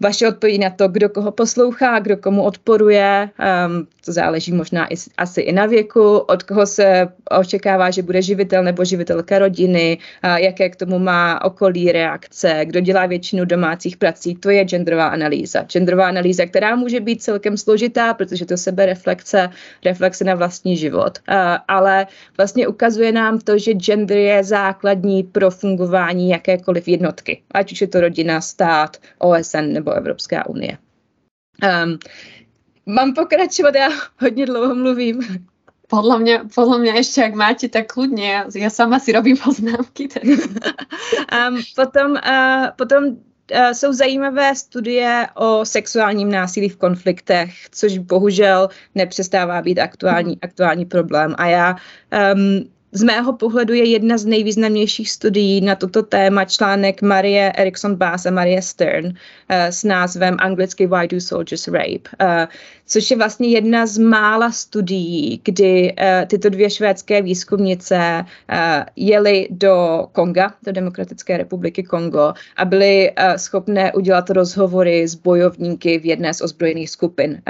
vaše 0.00 0.28
odpovědi 0.28 0.58
na 0.58 0.70
to, 0.70 0.88
kdo 0.88 1.08
koho 1.08 1.32
poslouchá, 1.32 1.98
kdo 1.98 2.16
komu 2.16 2.42
odporuje, 2.42 3.30
um, 3.66 3.86
to 4.04 4.12
záleží 4.12 4.52
možná 4.52 4.92
i, 4.92 4.96
asi 5.18 5.40
i 5.40 5.52
na 5.52 5.66
věku, 5.66 6.18
od 6.18 6.42
koho 6.42 6.66
se 6.66 7.08
očekává, 7.30 7.90
že 7.90 8.02
bude 8.02 8.22
živitel 8.22 8.64
nebo 8.64 8.84
živitelka 8.84 9.38
rodiny, 9.38 9.98
jaké 10.36 10.68
k 10.68 10.76
tomu 10.76 10.98
má 10.98 11.44
okolí 11.44 11.92
reakce, 11.92 12.60
kdo 12.64 12.80
dělá 12.80 13.06
většinu 13.06 13.44
domácích 13.44 13.96
prací, 13.96 14.34
to 14.34 14.50
je 14.50 14.64
genderová 14.64 15.08
analýza. 15.08 15.62
Genderová 15.62 16.08
analýza, 16.08 16.46
která 16.46 16.76
může 16.76 17.00
být 17.00 17.22
celkem 17.22 17.56
složitá, 17.56 18.14
protože 18.14 18.46
to 18.46 18.56
sebe 18.56 18.86
reflexe, 18.86 19.50
reflexe 19.84 20.24
na 20.24 20.34
vlastní 20.34 20.76
život, 20.76 21.18
ale 21.68 22.06
vlastně 22.36 22.68
ukazuje 22.68 23.12
nám 23.12 23.38
to, 23.38 23.58
že 23.58 23.72
gender 23.72 24.18
je 24.18 24.44
základní 24.44 25.22
pro 25.22 25.50
fungování 25.50 26.30
jakékoliv 26.30 26.88
jednotky, 26.88 27.42
ať 27.50 27.72
už 27.72 27.80
je 27.80 27.86
to 27.86 28.00
rodina, 28.00 28.40
stát, 28.40 28.96
OSN 29.18 29.72
nebo 29.72 29.90
nebo 29.90 29.96
Evropská 29.96 30.46
unie. 30.46 30.78
Um, 31.62 31.98
mám 32.90 33.14
pokračovat, 33.14 33.74
já 33.74 33.88
hodně 34.20 34.46
dlouho 34.46 34.74
mluvím. 34.74 35.46
Podle 35.86 36.18
mě, 36.18 36.40
podle 36.54 36.78
mě 36.78 36.90
ještě, 36.90 37.20
jak 37.20 37.34
máte, 37.34 37.68
tak 37.68 37.92
kludně. 37.92 38.44
Já 38.54 38.70
sama 38.70 38.98
si 38.98 39.12
robím 39.12 39.36
poznámky. 39.36 40.08
um, 40.22 41.62
potom, 41.76 42.10
uh, 42.10 42.66
potom 42.76 43.04
uh, 43.04 43.70
jsou 43.72 43.92
zajímavé 43.92 44.54
studie 44.54 45.26
o 45.34 45.64
sexuálním 45.64 46.30
násilí 46.30 46.68
v 46.68 46.76
konfliktech, 46.76 47.50
což 47.70 47.98
bohužel 47.98 48.68
nepřestává 48.94 49.62
být 49.62 49.78
aktuální, 49.78 50.38
aktuální 50.42 50.84
problém. 50.84 51.34
A 51.38 51.46
já 51.46 51.76
um, 52.34 52.70
z 52.92 53.02
mého 53.02 53.32
pohledu 53.32 53.74
je 53.74 53.84
jedna 53.84 54.18
z 54.18 54.24
nejvýznamnějších 54.24 55.10
studií 55.10 55.60
na 55.60 55.74
toto 55.74 56.02
téma 56.02 56.44
článek 56.44 57.02
Marie 57.02 57.52
Erickson 57.52 57.94
Bass 57.94 58.26
a 58.26 58.30
Marie 58.30 58.62
Stern 58.62 59.06
uh, 59.06 59.12
s 59.48 59.84
názvem 59.84 60.36
anglicky 60.38 60.86
Why 60.86 61.08
do 61.08 61.20
soldiers 61.20 61.68
rape, 61.68 62.10
uh, 62.20 62.46
což 62.86 63.10
je 63.10 63.16
vlastně 63.16 63.48
jedna 63.48 63.86
z 63.86 63.98
mála 63.98 64.50
studií, 64.50 65.40
kdy 65.44 65.92
uh, 65.92 66.26
tyto 66.26 66.48
dvě 66.48 66.70
švédské 66.70 67.22
výzkumnice 67.22 68.24
jeli 68.96 69.48
do 69.50 70.06
Konga, 70.12 70.54
do 70.62 70.72
Demokratické 70.72 71.36
republiky 71.36 71.82
Kongo 71.82 72.32
a 72.56 72.64
byly 72.64 73.12
schopné 73.36 73.92
udělat 73.92 74.30
rozhovory 74.30 75.08
s 75.08 75.14
bojovníky 75.14 75.98
v 75.98 76.04
jedné 76.06 76.34
z 76.34 76.40
ozbrojených 76.40 76.90
skupin 76.90 77.42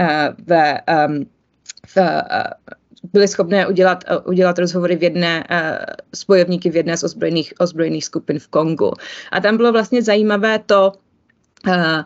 ve 0.47 0.81
um, 1.09 1.27
v, 1.87 1.97
byli 3.13 3.29
schopné 3.29 3.67
udělat, 3.67 4.05
eh, 4.07 4.19
udělat 4.19 4.59
rozhovory 4.59 4.97
v 4.97 5.03
jedné 5.03 5.45
uh, 5.51 5.57
s 6.15 6.25
bojovníky 6.25 6.71
v 6.71 6.77
jedné 6.77 6.97
z 6.97 7.05
ozbrojených, 7.05 7.53
ozbrojených 7.59 8.05
skupin 8.05 8.39
v 8.39 8.49
Kongu. 8.49 8.93
A 9.33 9.41
tam 9.41 9.57
bylo 9.57 9.73
vlastně 9.73 10.03
zajímavé 10.03 10.59
to, 10.59 10.93
uh, 11.67 12.03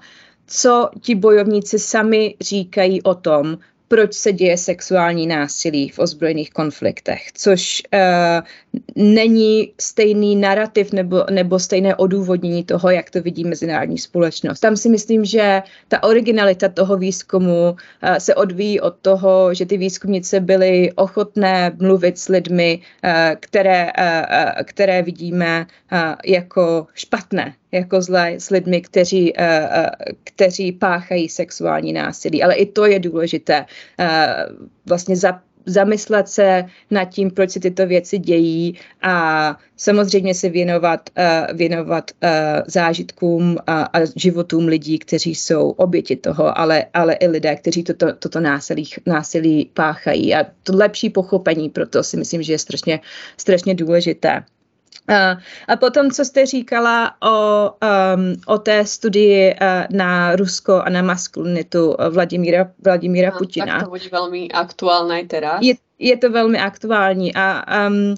co 0.47 0.91
ti 1.01 1.15
bojovníci 1.15 1.79
sami 1.79 2.35
říkají 2.41 3.03
o 3.03 3.15
tom, 3.15 3.59
proč 3.95 4.15
se 4.15 4.33
děje 4.33 4.57
sexuální 4.57 5.27
násilí 5.27 5.89
v 5.89 5.99
ozbrojených 5.99 6.51
konfliktech, 6.51 7.33
což 7.35 7.83
uh, 7.95 8.01
není 9.05 9.73
stejný 9.81 10.37
narrativ 10.37 10.93
nebo, 10.93 11.25
nebo 11.31 11.59
stejné 11.59 11.97
odůvodnění 11.97 12.65
toho, 12.65 12.91
jak 12.91 13.11
to 13.11 13.23
vidí 13.23 13.45
mezinárodní 13.45 13.99
společnost. 13.99 14.61
Tam 14.61 14.77
si 14.77 14.89
myslím, 14.89 15.25
že 15.25 15.63
ta 15.89 16.03
originalita 16.03 16.69
toho 16.69 16.97
výzkumu 16.97 17.71
uh, 17.71 18.15
se 18.19 18.35
odvíjí 18.35 18.81
od 18.81 18.95
toho, 19.03 19.55
že 19.55 19.67
ty 19.67 19.77
výzkumnice 19.77 20.41
byly 20.41 20.93
ochotné 20.93 21.73
mluvit 21.79 22.19
s 22.19 22.29
lidmi, 22.29 22.79
uh, 23.05 23.11
které, 23.41 23.93
uh, 23.99 24.63
které 24.65 25.03
vidíme 25.03 25.67
uh, 25.93 25.99
jako 26.25 26.87
špatné 26.95 27.55
jako 27.75 28.03
zlé 28.03 28.35
s 28.39 28.51
lidmi, 28.51 28.81
kteří, 28.81 29.33
uh, 29.33 29.45
uh, 29.45 29.87
kteří 30.25 30.73
páchají 30.73 31.29
sexuální 31.29 31.93
násilí. 31.93 32.43
Ale 32.43 32.55
i 32.55 32.67
to 32.67 32.87
je 32.87 32.99
důležité. 32.99 33.65
Uh, 34.01 34.07
vlastně 34.87 35.17
za, 35.17 35.41
zamyslet 35.67 36.29
se 36.29 36.65
nad 36.91 37.05
tím, 37.05 37.31
proč 37.31 37.51
se 37.51 37.61
tyto 37.61 37.87
věci 37.87 38.19
dějí 38.19 38.79
a 39.03 39.59
samozřejmě 39.77 40.35
se 40.35 40.49
věnovat, 40.49 41.11
uh, 41.19 41.57
věnovat 41.57 42.11
uh, 42.11 42.29
zážitkům 42.67 43.57
a, 43.67 43.83
a 43.83 44.05
životům 44.17 44.67
lidí, 44.67 44.99
kteří 44.99 45.35
jsou 45.35 45.71
oběti 45.71 46.17
toho, 46.17 46.59
ale, 46.59 46.87
ale 46.95 47.15
i 47.15 47.27
lidé, 47.27 47.57
kteří 47.57 47.85
toto, 47.85 48.13
toto 48.13 48.41
násilí, 48.41 48.85
násilí 49.07 49.71
páchají. 49.75 50.35
A 50.35 50.47
to 50.63 50.77
lepší 50.77 51.11
pochopení 51.11 51.69
proto 51.71 52.03
si 52.03 52.17
myslím, 52.17 52.43
že 52.43 52.53
je 52.53 52.59
strašně, 52.59 53.01
strašně 53.37 53.75
důležité. 53.75 54.45
A, 55.09 55.39
a 55.69 55.77
potom, 55.77 56.11
co 56.11 56.25
jste 56.25 56.47
říkala 56.47 57.15
o, 57.23 57.71
um, 58.17 58.35
o 58.47 58.59
té 58.59 58.87
studii 58.87 59.55
uh, 59.55 59.97
na 59.97 60.37
Rusko 60.37 60.83
a 60.83 60.91
na 60.91 61.03
maskulinitu 61.03 61.97
Vladimíra, 62.11 62.71
Vladimíra 62.85 63.31
no, 63.31 63.39
Putina. 63.39 63.67
Tak 63.67 63.83
to 63.83 63.91
bude 63.91 64.05
velmi 64.13 64.49
aktuální 64.49 65.29
teda. 65.29 65.59
Je, 65.63 65.75
je 65.99 66.17
to 66.17 66.31
velmi 66.31 66.59
aktuální 66.59 67.35
a 67.35 67.65
um, 67.89 68.15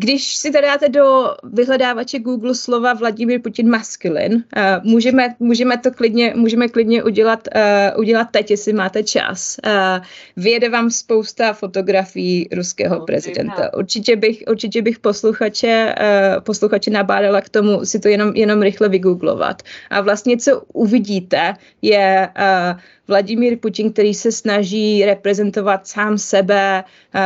když 0.00 0.36
si 0.36 0.50
tady 0.50 0.66
dáte 0.66 0.88
do 0.88 1.34
vyhledávače 1.44 2.18
Google 2.18 2.54
slova 2.54 2.92
Vladimír 2.92 3.40
Putin 3.42 3.70
maskulin, 3.70 4.32
uh, 4.34 4.42
můžeme, 4.82 5.34
můžeme 5.38 5.78
to 5.78 5.90
klidně, 5.90 6.32
můžeme 6.36 6.68
klidně 6.68 7.04
udělat, 7.04 7.48
uh, 7.94 8.00
udělat 8.00 8.28
teď, 8.30 8.50
jestli 8.50 8.72
máte 8.72 9.02
čas. 9.02 9.56
Uh, 9.66 10.04
vyjede 10.36 10.68
vám 10.68 10.90
spousta 10.90 11.52
fotografií 11.52 12.48
ruského 12.52 12.96
okay, 12.96 13.06
prezidenta. 13.06 13.74
Určitě 13.76 14.16
bych, 14.16 14.42
určitě 14.50 14.82
bych 14.82 14.98
posluchače, 14.98 15.94
uh, 16.00 16.44
posluchače 16.44 16.90
nabádala 16.90 17.40
k 17.40 17.48
tomu 17.48 17.84
si 17.84 18.00
to 18.00 18.08
jenom, 18.08 18.32
jenom 18.34 18.62
rychle 18.62 18.88
vygooglovat. 18.88 19.62
A 19.90 20.00
vlastně, 20.00 20.36
co 20.36 20.62
uvidíte, 20.72 21.54
je 21.82 22.28
uh, 22.38 22.80
Vladimír 23.10 23.58
Putin, 23.58 23.92
který 23.92 24.14
se 24.14 24.32
snaží 24.32 25.04
reprezentovat 25.04 25.86
sám 25.86 26.18
sebe 26.18 26.84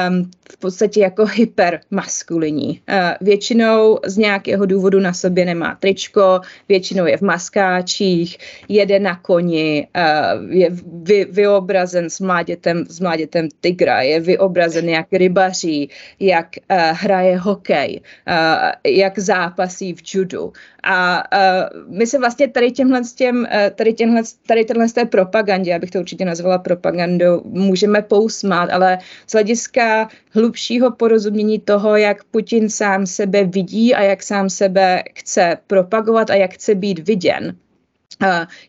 um, 0.09 0.31
v 0.51 0.57
podstatě 0.57 1.01
jako 1.01 1.27
hypermaskulinní. 1.27 2.81
Uh, 2.89 2.97
většinou 3.21 3.99
z 4.07 4.17
nějakého 4.17 4.67
důvodu 4.67 5.01
na 5.01 5.13
sobě 5.13 5.45
nemá 5.45 5.77
tričko, 5.81 6.41
většinou 6.69 7.07
je 7.07 7.17
v 7.17 7.21
maskáčích, 7.21 8.39
jede 8.69 8.99
na 8.99 9.17
koni, 9.17 9.89
uh, 9.97 10.53
je 10.53 10.71
vy, 11.03 11.25
vyobrazen 11.31 12.11
s 12.11 12.21
mládětem, 12.21 12.85
s 12.89 13.01
mládětem 13.01 13.49
tygra, 13.61 14.03
je 14.03 14.21
vyobrazen 14.21 14.89
jak 14.89 15.07
rybaří, 15.13 15.91
jak 16.21 16.47
uh, 16.71 16.77
hraje 16.79 17.39
hokej, 17.39 18.01
uh, 18.01 18.71
jak 18.87 19.19
zápasí 19.19 19.95
v 19.95 20.15
judu. 20.15 20.53
A 20.83 21.25
uh, 21.37 21.97
my 21.99 22.07
se 22.07 22.19
vlastně 22.19 22.49
tady 22.49 22.71
těmhle, 22.71 23.01
těm, 23.17 23.47
tady, 23.75 23.93
těmhle, 23.93 24.23
tady 24.47 24.65
tenhle 24.65 24.89
té 24.89 25.05
propagandě, 25.05 25.74
já 25.75 25.79
bych 25.79 25.91
to 25.91 25.99
určitě 26.01 26.25
nazvala 26.25 26.59
propagandou, 26.59 27.43
můžeme 27.45 28.03
pousmát, 28.03 28.71
ale 28.71 28.99
z 29.27 29.33
hlediska 29.33 30.09
hlubšího 30.31 30.91
porozumění 30.91 31.61
toho, 31.61 31.97
jak 31.97 32.25
Putin 32.25 32.71
sám 32.71 33.07
sebe 33.07 33.45
vidí 33.45 33.95
a 33.95 34.03
jak 34.03 34.23
sám 34.23 34.51
sebe 34.51 35.03
chce 35.15 35.59
propagovat 35.67 36.31
a 36.31 36.35
jak 36.35 36.53
chce 36.53 36.75
být 36.75 36.99
viděn, 36.99 37.57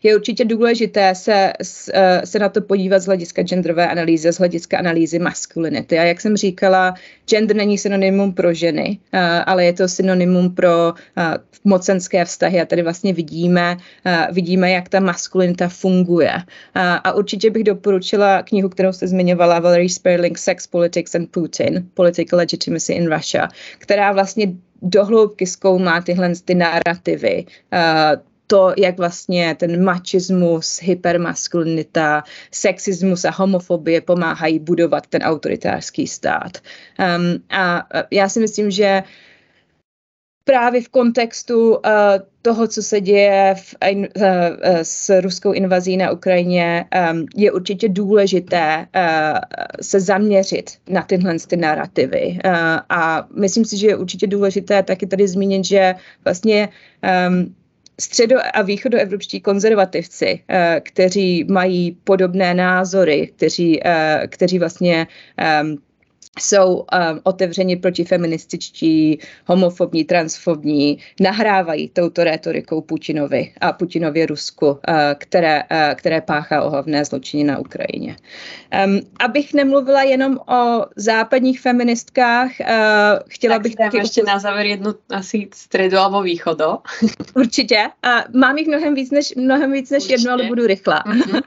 je 0.02 0.16
určitě 0.16 0.44
důležité 0.44 1.14
se, 1.14 1.52
e, 1.92 2.26
se 2.26 2.38
na 2.38 2.48
to 2.48 2.60
podívat 2.60 2.98
z 2.98 3.06
hlediska 3.06 3.42
genderové 3.42 3.88
analýzy, 3.88 4.32
z 4.32 4.38
hlediska 4.38 4.78
analýzy 4.78 5.18
maskulinity. 5.18 5.98
A 5.98 6.02
jak 6.02 6.20
jsem 6.20 6.36
říkala, 6.36 6.94
gender 7.28 7.56
není 7.56 7.78
synonymum 7.78 8.32
pro 8.32 8.54
ženy, 8.54 8.98
e, 9.12 9.20
ale 9.20 9.64
je 9.64 9.72
to 9.72 9.88
synonymum 9.88 10.54
pro 10.54 10.94
mocenské 11.64 12.24
vztahy. 12.24 12.60
A 12.60 12.64
tady 12.64 12.82
vlastně 12.82 13.12
vidíme, 13.12 13.76
vidíme 14.32 14.70
jak 14.70 14.88
ta 14.88 15.00
maskulinita 15.00 15.68
funguje. 15.68 16.32
A 16.74 17.12
určitě 17.12 17.50
bych 17.50 17.64
doporučila 17.64 18.42
knihu, 18.42 18.68
kterou 18.68 18.92
jste 18.92 19.06
zmiňovala, 19.06 19.60
Valerie 19.60 19.88
Sperling, 19.88 20.38
Sex, 20.38 20.66
Politics 20.66 21.14
and 21.14 21.30
Putin, 21.30 21.88
Political 21.94 22.36
Legitimacy 22.36 22.92
in 22.92 23.12
Russia, 23.12 23.48
která 23.78 24.12
vlastně 24.12 24.52
dohloubky 24.82 25.46
zkoumá 25.46 26.00
tyhle 26.00 26.32
ty 26.44 26.54
narrativy, 26.54 27.44
to, 28.46 28.72
jak 28.78 28.96
vlastně 28.98 29.54
ten 29.54 29.84
machismus, 29.84 30.78
hypermaskulinita, 30.82 32.24
sexismus 32.50 33.24
a 33.24 33.30
homofobie 33.30 34.00
pomáhají 34.00 34.58
budovat 34.58 35.06
ten 35.06 35.22
autoritářský 35.22 36.06
stát. 36.06 36.58
Um, 36.98 37.42
a 37.50 37.86
já 38.10 38.28
si 38.28 38.40
myslím, 38.40 38.70
že 38.70 39.02
právě 40.44 40.82
v 40.82 40.88
kontextu 40.88 41.70
uh, 41.70 41.80
toho, 42.42 42.68
co 42.68 42.82
se 42.82 43.00
děje 43.00 43.54
v, 43.58 43.74
uh, 43.92 44.00
uh, 44.00 44.78
s 44.82 45.20
ruskou 45.20 45.52
invazí 45.52 45.96
na 45.96 46.10
Ukrajině, 46.10 46.84
um, 47.12 47.26
je 47.36 47.52
určitě 47.52 47.88
důležité 47.88 48.86
uh, 48.96 49.38
se 49.82 50.00
zaměřit 50.00 50.70
na 50.88 51.02
tyhle 51.02 51.36
ty 51.46 51.56
narrativy. 51.56 52.38
Uh, 52.44 52.52
a 52.88 53.28
myslím 53.34 53.64
si, 53.64 53.76
že 53.76 53.86
je 53.86 53.96
určitě 53.96 54.26
důležité 54.26 54.82
taky 54.82 55.06
tady 55.06 55.28
zmínit, 55.28 55.64
že 55.64 55.94
vlastně 56.24 56.68
um, 57.28 57.54
středo- 58.00 58.40
a 58.54 58.62
východoevropští 58.62 59.40
konzervativci, 59.40 60.40
eh, 60.48 60.80
kteří 60.84 61.44
mají 61.44 61.98
podobné 62.04 62.54
názory, 62.54 63.32
kteří, 63.36 63.80
eh, 63.86 64.26
kteří 64.28 64.58
vlastně 64.58 65.06
ehm, 65.36 65.76
jsou 66.40 66.74
um, 66.74 66.84
otevřeni 67.22 67.76
protifeminističtí, 67.76 69.18
homofobní, 69.46 70.04
transfobní, 70.04 70.98
nahrávají 71.20 71.88
touto 71.88 72.24
rétorikou 72.24 72.80
Putinovi 72.80 73.52
a 73.60 73.72
Putinově 73.72 74.26
Rusku, 74.26 74.66
uh, 74.66 74.76
které, 75.18 75.62
uh, 75.62 75.94
které 75.94 76.20
páchá 76.20 76.62
ohavné 76.62 77.04
zločiny 77.04 77.44
na 77.44 77.58
Ukrajině. 77.58 78.16
Um, 78.86 79.00
abych 79.20 79.54
nemluvila 79.54 80.02
jenom 80.02 80.38
o 80.48 80.84
západních 80.96 81.60
feministkách, 81.60 82.50
uh, 82.60 82.66
chtěla 83.28 83.54
tak 83.54 83.62
bych 83.62 83.76
taky... 83.76 83.96
ještě 83.96 84.22
na 84.22 84.38
závěr 84.38 84.66
jednu 84.66 84.94
asi 85.10 85.48
středu 85.54 85.98
alebo 85.98 86.22
východo. 86.22 86.78
Určitě. 87.34 87.88
Uh, 88.06 88.40
mám 88.40 88.58
jich 88.58 88.68
mnohem 88.68 88.94
víc 88.94 89.10
než, 89.10 89.34
mnohem 89.34 89.72
víc 89.72 89.90
než 89.90 90.08
jednu, 90.08 90.30
ale 90.30 90.44
budu 90.44 90.66
rychlá. 90.66 91.04
Mm-hmm. 91.06 91.42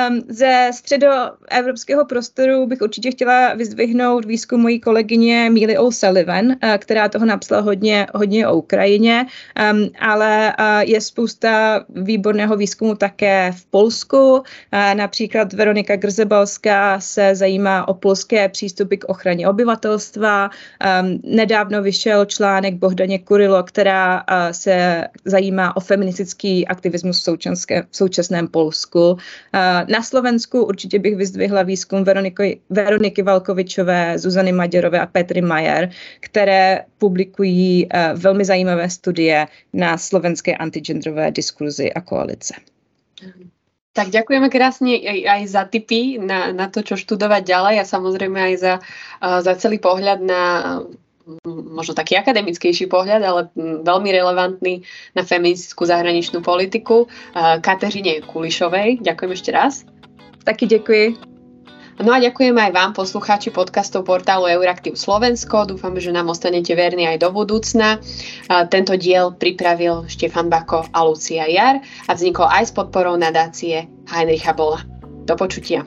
um, 0.10 0.20
ze 0.28 0.70
středoevropského 0.74 2.04
prostoru 2.04 2.66
bych 2.66 2.80
určitě 2.80 3.10
chtěla 3.10 3.54
vyzdvihnout 3.54 4.09
připomenout 4.10 4.24
výzkum 4.24 4.60
mojí 4.60 4.80
kolegyně 4.80 5.50
Míly 5.50 5.78
O'Sullivan, 5.78 6.56
eh, 6.60 6.78
která 6.78 7.08
toho 7.08 7.26
napsala 7.26 7.60
hodně, 7.60 8.06
hodně 8.14 8.48
o 8.48 8.56
Ukrajině, 8.56 9.26
ehm, 9.54 9.88
ale 10.00 10.54
eh, 10.58 10.84
je 10.84 11.00
spousta 11.00 11.84
výborného 11.88 12.56
výzkumu 12.56 12.94
také 12.94 13.52
v 13.52 13.64
Polsku. 13.70 14.42
Eh, 14.72 14.94
například 14.94 15.52
Veronika 15.52 15.96
Grzebalská 15.96 17.00
se 17.00 17.34
zajímá 17.34 17.88
o 17.88 17.94
polské 17.94 18.48
přístupy 18.48 18.96
k 18.96 19.04
ochraně 19.04 19.48
obyvatelstva. 19.48 20.50
Ehm, 20.80 21.18
nedávno 21.24 21.82
vyšel 21.82 22.24
článek 22.24 22.74
Bohdaně 22.74 23.18
Kurilo, 23.18 23.62
která 23.62 24.24
se 24.52 25.04
zajímá 25.24 25.76
o 25.76 25.80
feministický 25.80 26.66
aktivismus 26.66 27.26
v, 27.26 27.36
v 27.90 27.96
současném 27.96 28.48
Polsku. 28.48 29.16
Na 29.88 30.02
Slovensku 30.02 30.64
určitě 30.64 30.98
bych 30.98 31.16
vyzdvihla 31.16 31.62
výzkum 31.62 32.04
Veroniky, 32.04 32.60
Veroniky 32.70 33.22
Valkovičové 33.22 33.99
Zuzany 34.16 34.52
Maďarové 34.52 35.00
a 35.00 35.06
Petry 35.06 35.42
Majer, 35.42 35.90
které 36.20 36.84
publikují 36.98 37.86
uh, 37.86 38.20
velmi 38.20 38.44
zajímavé 38.44 38.90
studie 38.90 39.46
na 39.72 39.98
slovenské 39.98 40.56
antigendrové 40.56 41.30
diskurzy 41.30 41.92
a 41.92 42.00
koalice. 42.00 42.54
Tak 43.92 44.14
ďakujeme 44.14 44.48
krásne 44.54 44.96
aj, 44.96 45.18
aj 45.26 45.42
za 45.50 45.62
tipy 45.66 46.22
na, 46.22 46.54
na 46.54 46.70
to, 46.70 46.86
čo 46.86 46.94
študovať 46.94 47.42
ďalej 47.42 47.74
a 47.82 47.84
samozrejme 47.84 48.38
aj 48.38 48.54
za, 48.56 48.74
uh, 48.78 49.42
za 49.42 49.58
celý 49.58 49.82
pohľad 49.82 50.22
na 50.22 50.42
možno 51.46 51.94
taký 51.94 52.18
akademickejší 52.18 52.90
pohľad, 52.90 53.22
ale 53.22 53.40
veľmi 53.86 54.10
relevantný 54.10 54.82
na 55.14 55.22
feministickú 55.22 55.86
zahraničnú 55.86 56.42
politiku. 56.42 57.06
Kateřine 57.62 58.26
Kulišovej. 58.26 59.04
Ďakujem 59.04 59.30
ešte 59.30 59.50
raz. 59.54 59.86
Taky 60.44 60.66
děkuji. 60.66 61.29
No 61.98 62.14
a 62.14 62.22
ďakujem 62.22 62.54
aj 62.54 62.70
vám, 62.70 62.90
poslucháči 62.94 63.50
podcastov 63.50 64.06
portálu 64.06 64.46
Euraktiv 64.46 64.94
Slovensko. 64.94 65.66
Dúfam, 65.66 65.98
že 65.98 66.14
nám 66.14 66.30
ostanete 66.30 66.78
verní 66.78 67.10
aj 67.10 67.26
do 67.26 67.34
budúcna. 67.34 67.98
Tento 68.70 68.94
diel 68.94 69.34
pripravil 69.34 70.06
Štefan 70.06 70.46
Bako 70.46 70.86
a 70.94 70.98
Lucia 71.02 71.50
Jar 71.50 71.82
a 72.06 72.10
vznikol 72.14 72.46
aj 72.46 72.70
s 72.70 72.72
podporou 72.76 73.18
nadácie 73.18 73.90
Heinricha 74.06 74.54
Bola. 74.54 74.86
Do 75.26 75.34
počutia. 75.34 75.82